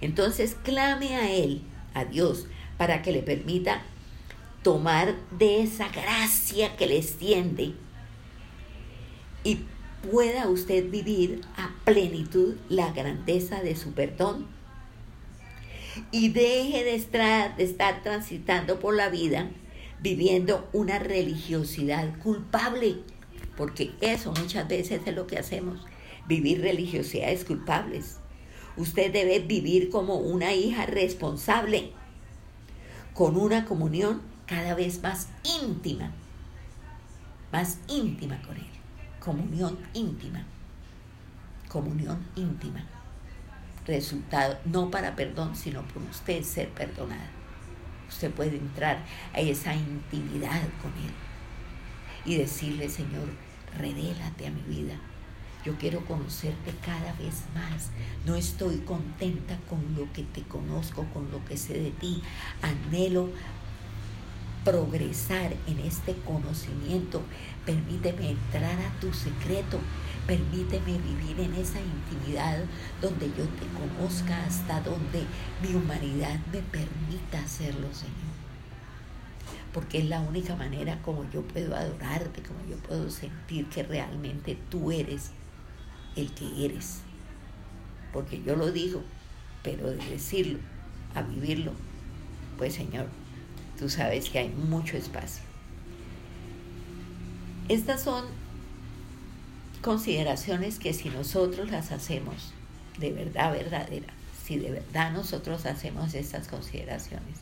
Entonces 0.00 0.56
clame 0.62 1.16
a 1.16 1.30
Él, 1.30 1.62
a 1.92 2.04
Dios, 2.04 2.46
para 2.78 3.02
que 3.02 3.10
le 3.10 3.22
permita 3.22 3.82
tomar 4.62 5.14
de 5.30 5.62
esa 5.62 5.88
gracia 5.88 6.76
que 6.76 6.86
le 6.86 6.98
extiende 6.98 7.74
y 9.42 9.60
pueda 10.10 10.48
usted 10.48 10.90
vivir 10.90 11.40
a 11.56 11.70
plenitud 11.84 12.56
la 12.68 12.92
grandeza 12.92 13.60
de 13.60 13.76
su 13.76 13.92
perdón. 13.92 14.46
Y 16.10 16.28
deje 16.28 16.84
de 16.84 16.94
estar, 16.94 18.02
transitando 18.02 18.78
por 18.78 18.94
la 18.94 19.08
vida 19.08 19.50
viviendo 20.00 20.68
una 20.72 20.98
religiosidad 20.98 22.18
culpable, 22.18 22.96
porque 23.56 23.92
eso 24.00 24.32
muchas 24.32 24.68
veces 24.68 25.00
es 25.06 25.14
lo 25.14 25.26
que 25.26 25.38
hacemos, 25.38 25.84
vivir 26.28 26.60
religiosidades 26.60 27.44
culpables. 27.44 28.18
Usted 28.76 29.12
debe 29.12 29.40
vivir 29.40 29.90
como 29.90 30.16
una 30.16 30.52
hija 30.52 30.86
responsable, 30.86 31.92
con 33.14 33.36
una 33.36 33.64
comunión 33.64 34.20
cada 34.46 34.74
vez 34.74 35.02
más 35.02 35.28
íntima, 35.62 36.12
más 37.52 37.78
íntima 37.88 38.40
con 38.42 38.56
Él, 38.56 38.66
comunión 39.18 39.78
íntima, 39.94 40.44
comunión 41.68 42.18
íntima. 42.36 42.86
Resultado, 43.86 44.58
no 44.64 44.90
para 44.90 45.14
perdón, 45.14 45.54
sino 45.54 45.82
por 45.88 46.02
usted 46.02 46.42
ser 46.42 46.68
perdonada. 46.70 47.30
Usted 48.08 48.30
puede 48.32 48.56
entrar 48.56 49.04
a 49.32 49.40
esa 49.40 49.74
intimidad 49.74 50.62
con 50.82 50.92
Él. 51.02 51.12
y 52.24 52.36
decirle, 52.36 52.88
Señor, 52.88 53.28
revélate 53.78 54.48
a 54.48 54.50
mi 54.50 54.62
vida. 54.62 54.94
Yo 55.64 55.76
quiero 55.78 56.04
conocerte 56.04 56.72
cada 56.84 57.12
vez 57.14 57.44
más. 57.54 57.90
No 58.24 58.34
estoy 58.34 58.78
contenta 58.78 59.56
con 59.68 59.94
lo 59.96 60.12
que 60.12 60.22
te 60.22 60.42
conozco, 60.42 61.04
con 61.14 61.30
lo 61.30 61.44
que 61.44 61.56
sé 61.56 61.74
de 61.74 61.90
ti. 61.92 62.22
Anhelo 62.62 63.30
progresar 64.64 65.54
en 65.68 65.78
este 65.80 66.14
conocimiento. 66.24 67.22
Permíteme 67.64 68.30
entrar 68.30 68.78
a 68.78 69.00
tu 69.00 69.12
secreto. 69.12 69.78
Permíteme 70.26 70.98
vivir 70.98 71.38
en 71.38 71.54
esa 71.54 71.78
intimidad 71.80 72.64
donde 73.00 73.28
yo 73.28 73.44
te 73.44 73.66
conozca 73.78 74.44
hasta 74.44 74.80
donde 74.80 75.22
mi 75.62 75.74
humanidad 75.74 76.40
me 76.52 76.60
permita 76.62 77.38
hacerlo, 77.44 77.86
Señor. 77.92 78.34
Porque 79.72 79.98
es 79.98 80.06
la 80.06 80.20
única 80.20 80.56
manera 80.56 81.00
como 81.02 81.30
yo 81.30 81.42
puedo 81.42 81.76
adorarte, 81.76 82.42
como 82.42 82.58
yo 82.68 82.76
puedo 82.78 83.08
sentir 83.08 83.68
que 83.68 83.84
realmente 83.84 84.58
tú 84.68 84.90
eres 84.90 85.30
el 86.16 86.32
que 86.32 86.64
eres. 86.64 87.02
Porque 88.12 88.42
yo 88.42 88.56
lo 88.56 88.72
digo, 88.72 89.02
pero 89.62 89.90
de 89.90 90.04
decirlo 90.08 90.58
a 91.14 91.22
vivirlo, 91.22 91.72
pues 92.58 92.74
Señor, 92.74 93.06
tú 93.78 93.88
sabes 93.88 94.28
que 94.28 94.40
hay 94.40 94.48
mucho 94.48 94.96
espacio. 94.96 95.44
Estas 97.68 98.02
son 98.02 98.24
consideraciones 99.82 100.78
que 100.78 100.92
si 100.92 101.08
nosotros 101.10 101.70
las 101.70 101.92
hacemos 101.92 102.52
de 102.98 103.12
verdad 103.12 103.52
verdadera, 103.52 104.12
si 104.44 104.58
de 104.58 104.70
verdad 104.70 105.12
nosotros 105.12 105.66
hacemos 105.66 106.14
estas 106.14 106.48
consideraciones, 106.48 107.40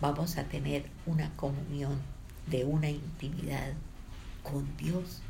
vamos 0.00 0.36
a 0.36 0.44
tener 0.44 0.84
una 1.06 1.30
comunión 1.36 2.00
de 2.46 2.64
una 2.64 2.90
intimidad 2.90 3.72
con 4.42 4.76
Dios, 4.76 5.20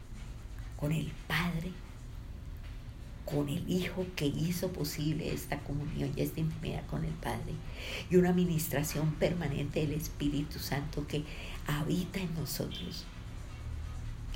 con 0.77 0.93
el 0.93 1.11
Padre, 1.27 1.73
con 3.25 3.49
el 3.49 3.69
Hijo 3.71 4.07
que 4.17 4.27
hizo 4.27 4.73
posible 4.73 5.33
esta 5.33 5.59
comunión 5.61 6.13
y 6.17 6.23
esta 6.23 6.41
intimidad 6.41 6.87
con 6.87 7.05
el 7.05 7.13
Padre, 7.13 7.55
y 8.11 8.17
una 8.17 8.31
administración 8.31 9.15
permanente 9.15 9.81
del 9.81 9.93
Espíritu 9.93 10.59
Santo 10.59 11.07
que 11.07 11.25
habita 11.67 12.21
en 12.21 12.35
nosotros, 12.35 13.05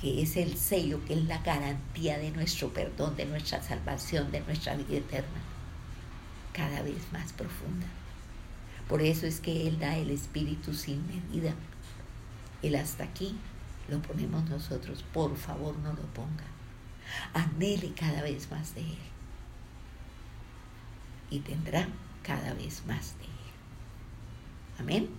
que 0.03 0.21
es 0.21 0.37
el 0.37 0.55
sello, 0.55 1.03
que 1.05 1.15
es 1.15 1.25
la 1.25 1.39
garantía 1.39 2.19
de 2.19 2.29
nuestro 2.29 2.71
perdón, 2.71 3.15
de 3.15 3.25
nuestra 3.25 3.63
salvación, 3.63 4.31
de 4.31 4.41
nuestra 4.41 4.75
vida 4.75 4.97
eterna, 4.97 5.41
cada 6.53 6.83
vez 6.83 7.11
más 7.11 7.33
profunda. 7.33 7.87
Por 8.87 9.01
eso 9.01 9.25
es 9.25 9.39
que 9.39 9.67
Él 9.67 9.79
da 9.79 9.97
el 9.97 10.11
Espíritu 10.11 10.75
sin 10.75 11.07
medida. 11.07 11.55
El 12.61 12.75
hasta 12.75 13.05
aquí 13.05 13.35
lo 13.89 13.99
ponemos 14.01 14.47
nosotros, 14.49 15.03
por 15.11 15.35
favor 15.35 15.75
no 15.77 15.93
lo 15.93 16.03
ponga 16.13 16.53
anhele 17.33 17.93
cada 17.93 18.21
vez 18.21 18.49
más 18.51 18.75
de 18.75 18.81
Él. 18.81 18.97
Y 21.29 21.39
tendrá 21.39 21.87
cada 22.21 22.53
vez 22.53 22.83
más 22.85 23.17
de 23.17 23.25
Él. 23.25 24.79
Amén. 24.79 25.09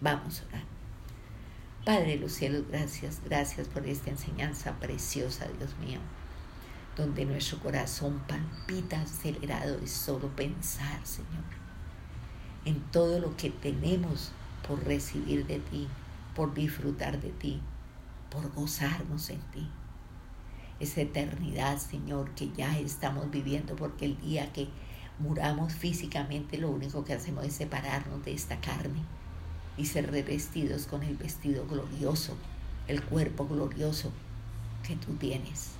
Vamos 0.00 0.40
a 0.40 0.46
orar. 0.46 0.77
Padre 1.84 2.16
de 2.16 2.16
los 2.18 2.32
cielos, 2.32 2.64
gracias, 2.68 3.22
gracias 3.24 3.66
por 3.68 3.86
esta 3.86 4.10
enseñanza 4.10 4.78
preciosa, 4.78 5.46
Dios 5.58 5.74
mío, 5.78 6.00
donde 6.96 7.24
nuestro 7.24 7.60
corazón 7.60 8.22
palpita 8.28 9.00
acelerado 9.00 9.78
de 9.78 9.86
solo 9.86 10.28
pensar, 10.28 11.00
Señor, 11.06 11.44
en 12.66 12.80
todo 12.90 13.20
lo 13.20 13.36
que 13.36 13.48
tenemos 13.48 14.32
por 14.66 14.84
recibir 14.84 15.46
de 15.46 15.60
ti, 15.60 15.88
por 16.34 16.52
disfrutar 16.52 17.22
de 17.22 17.30
ti, 17.30 17.62
por 18.30 18.52
gozarnos 18.52 19.30
en 19.30 19.40
ti. 19.52 19.70
Esa 20.80 21.00
eternidad, 21.00 21.78
Señor, 21.78 22.34
que 22.34 22.52
ya 22.52 22.78
estamos 22.78 23.30
viviendo, 23.30 23.76
porque 23.76 24.04
el 24.04 24.20
día 24.20 24.52
que 24.52 24.68
muramos 25.18 25.72
físicamente, 25.72 26.58
lo 26.58 26.70
único 26.70 27.04
que 27.04 27.14
hacemos 27.14 27.46
es 27.46 27.54
separarnos 27.54 28.22
de 28.24 28.34
esta 28.34 28.60
carne 28.60 29.02
y 29.78 29.86
ser 29.86 30.10
revestidos 30.10 30.86
con 30.86 31.02
el 31.02 31.16
vestido 31.16 31.66
glorioso, 31.66 32.36
el 32.88 33.02
cuerpo 33.02 33.46
glorioso 33.46 34.12
que 34.86 34.96
tú 34.96 35.14
tienes 35.14 35.70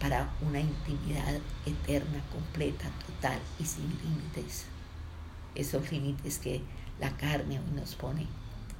para 0.00 0.32
una 0.40 0.60
intimidad 0.60 1.38
eterna, 1.66 2.22
completa, 2.32 2.88
total 3.06 3.38
y 3.60 3.64
sin 3.64 3.88
límites. 3.88 4.64
Esos 5.54 5.92
límites 5.92 6.38
que 6.38 6.62
la 7.00 7.16
carne 7.16 7.60
hoy 7.60 7.70
nos 7.74 7.94
pone, 7.94 8.26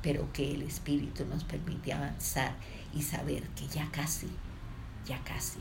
pero 0.03 0.33
que 0.33 0.55
el 0.55 0.63
Espíritu 0.63 1.25
nos 1.27 1.45
permite 1.45 1.93
avanzar 1.93 2.57
y 2.95 3.03
saber 3.03 3.43
que 3.51 3.67
ya 3.69 3.91
casi 3.91 4.29
ya 5.09 5.19
casi. 5.25 5.61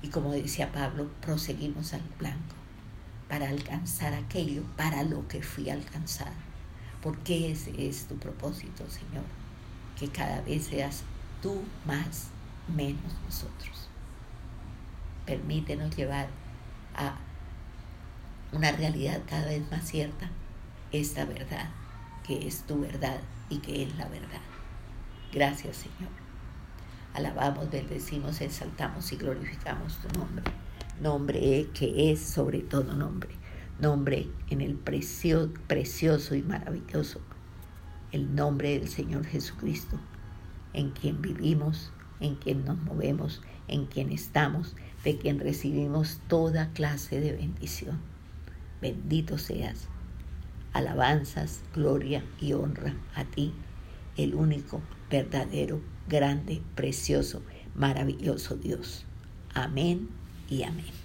Y 0.00 0.08
como 0.08 0.32
decía 0.32 0.72
Pablo, 0.72 1.10
proseguimos 1.20 1.92
al 1.92 2.02
blanco 2.18 2.54
para 3.28 3.48
alcanzar 3.48 4.14
aquello 4.14 4.62
para 4.76 5.02
lo 5.02 5.26
que 5.28 5.42
fui 5.42 5.68
alcanzado. 5.68 6.47
Porque 7.02 7.52
ese 7.52 7.88
es 7.88 8.06
tu 8.06 8.16
propósito, 8.16 8.84
Señor. 8.88 9.24
Que 9.98 10.08
cada 10.08 10.40
vez 10.42 10.66
seas 10.66 11.02
tú 11.42 11.62
más, 11.86 12.28
menos 12.74 13.12
nosotros. 13.24 13.88
Permítenos 15.26 15.96
llevar 15.96 16.28
a 16.94 17.16
una 18.52 18.72
realidad 18.72 19.20
cada 19.28 19.46
vez 19.46 19.70
más 19.70 19.86
cierta 19.86 20.30
esta 20.90 21.24
verdad, 21.24 21.70
que 22.26 22.46
es 22.46 22.62
tu 22.62 22.80
verdad 22.80 23.20
y 23.50 23.58
que 23.58 23.82
es 23.82 23.96
la 23.96 24.08
verdad. 24.08 24.40
Gracias, 25.32 25.76
Señor 25.76 26.28
alabamos, 27.18 27.70
bendecimos, 27.70 28.40
exaltamos 28.40 29.12
y 29.12 29.16
glorificamos 29.16 29.98
tu 29.98 30.18
nombre. 30.18 30.44
Nombre 31.00 31.68
que 31.74 32.12
es 32.12 32.20
sobre 32.20 32.60
todo 32.60 32.94
nombre. 32.94 33.30
Nombre 33.80 34.28
en 34.50 34.60
el 34.60 34.74
precioso 34.74 36.34
y 36.34 36.42
maravilloso. 36.42 37.20
El 38.10 38.34
nombre 38.34 38.76
del 38.76 38.88
Señor 38.88 39.24
Jesucristo, 39.24 40.00
en 40.72 40.90
quien 40.90 41.22
vivimos, 41.22 41.92
en 42.18 42.34
quien 42.34 42.64
nos 42.64 42.76
movemos, 42.78 43.40
en 43.68 43.86
quien 43.86 44.10
estamos, 44.10 44.74
de 45.04 45.16
quien 45.18 45.38
recibimos 45.38 46.20
toda 46.26 46.72
clase 46.72 47.20
de 47.20 47.32
bendición. 47.32 48.00
Bendito 48.80 49.38
seas. 49.38 49.86
Alabanzas, 50.72 51.62
gloria 51.72 52.24
y 52.40 52.54
honra 52.54 52.94
a 53.14 53.24
ti, 53.24 53.54
el 54.16 54.34
único, 54.34 54.82
verdadero, 55.08 55.80
grande, 56.08 56.62
precioso, 56.74 57.42
maravilloso 57.76 58.56
Dios. 58.56 59.04
Amén 59.54 60.08
y 60.50 60.64
amén. 60.64 60.97